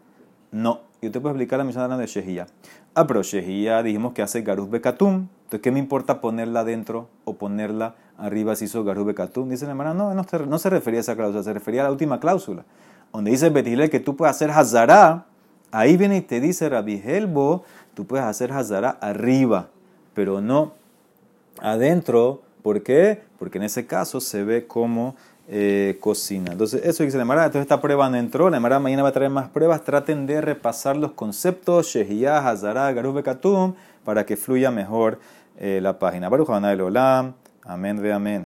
No, 0.51 0.81
yo 1.01 1.11
te 1.11 1.19
puedo 1.19 1.35
explicar 1.35 1.59
la 1.59 1.65
Mishnah 1.65 1.97
de 1.97 2.07
Shehiyah. 2.07 2.47
Ah, 2.93 3.05
pero 3.05 3.21
Shehiyah 3.21 3.83
dijimos 3.83 4.13
que 4.13 4.21
hace 4.21 4.41
Garuz 4.41 4.69
Bekatum. 4.69 5.27
Entonces, 5.45 5.61
¿qué 5.61 5.71
me 5.71 5.79
importa 5.79 6.21
ponerla 6.21 6.61
adentro 6.61 7.07
o 7.23 7.35
ponerla 7.35 7.95
arriba 8.17 8.55
si 8.55 8.65
hizo 8.65 8.83
Garuz 8.83 9.05
Bekatum? 9.05 9.49
Dice 9.49 9.65
la 9.65 9.71
hermana, 9.71 9.93
no, 9.93 10.13
no, 10.13 10.57
se 10.59 10.69
refería 10.69 10.99
a 10.99 11.01
esa 11.01 11.15
cláusula, 11.15 11.43
se 11.43 11.53
refería 11.53 11.81
a 11.81 11.85
la 11.85 11.91
última 11.91 12.19
cláusula. 12.19 12.65
Donde 13.13 13.31
dice 13.31 13.49
Betilel 13.49 13.89
que 13.89 13.99
tú 13.99 14.15
puedes 14.15 14.35
hacer 14.35 14.51
Hazara, 14.51 15.25
ahí 15.71 15.97
viene 15.97 16.17
y 16.17 16.21
te 16.21 16.41
dice 16.41 16.67
Rabbi 16.67 17.01
Helbo, 17.05 17.63
tú 17.93 18.05
puedes 18.05 18.25
hacer 18.25 18.51
Hazara 18.51 18.89
arriba, 19.01 19.69
pero 20.13 20.41
no 20.41 20.73
adentro 21.61 22.41
¿Por 22.65 22.81
qué? 22.81 23.21
Porque 23.37 23.59
en 23.59 23.65
ese 23.65 23.85
caso 23.85 24.19
se 24.19 24.43
ve 24.43 24.65
como 24.65 25.15
eh, 25.47 25.99
cocina. 25.99 26.53
Entonces, 26.53 26.83
eso 26.83 27.03
dice 27.03 27.15
la. 27.15 27.23
Entonces, 27.23 27.61
esta 27.61 27.79
prueba 27.79 28.09
no 28.09 28.17
entró. 28.17 28.49
La 28.49 28.59
Mara 28.59 28.79
mañana 28.79 29.03
va 29.03 29.09
a 29.09 29.11
traer 29.11 29.29
más 29.29 29.49
pruebas. 29.49 29.83
Traten 29.83 30.25
de 30.25 30.41
repasar 30.41 30.97
los 30.97 31.11
conceptos, 31.11 31.85
Shehiyah, 31.89 32.39
Hazara, 32.39 32.91
Garuz 32.91 33.13
Bekatum, 33.13 33.75
para 34.05 34.25
que 34.25 34.37
fluya 34.37 34.71
mejor 34.71 35.19
eh, 35.57 35.79
la 35.81 35.99
página. 35.99 36.29
Baruch 36.29 36.49
Olam. 36.49 37.33
Amén, 37.63 38.01
ve 38.01 38.13
amén. 38.13 38.33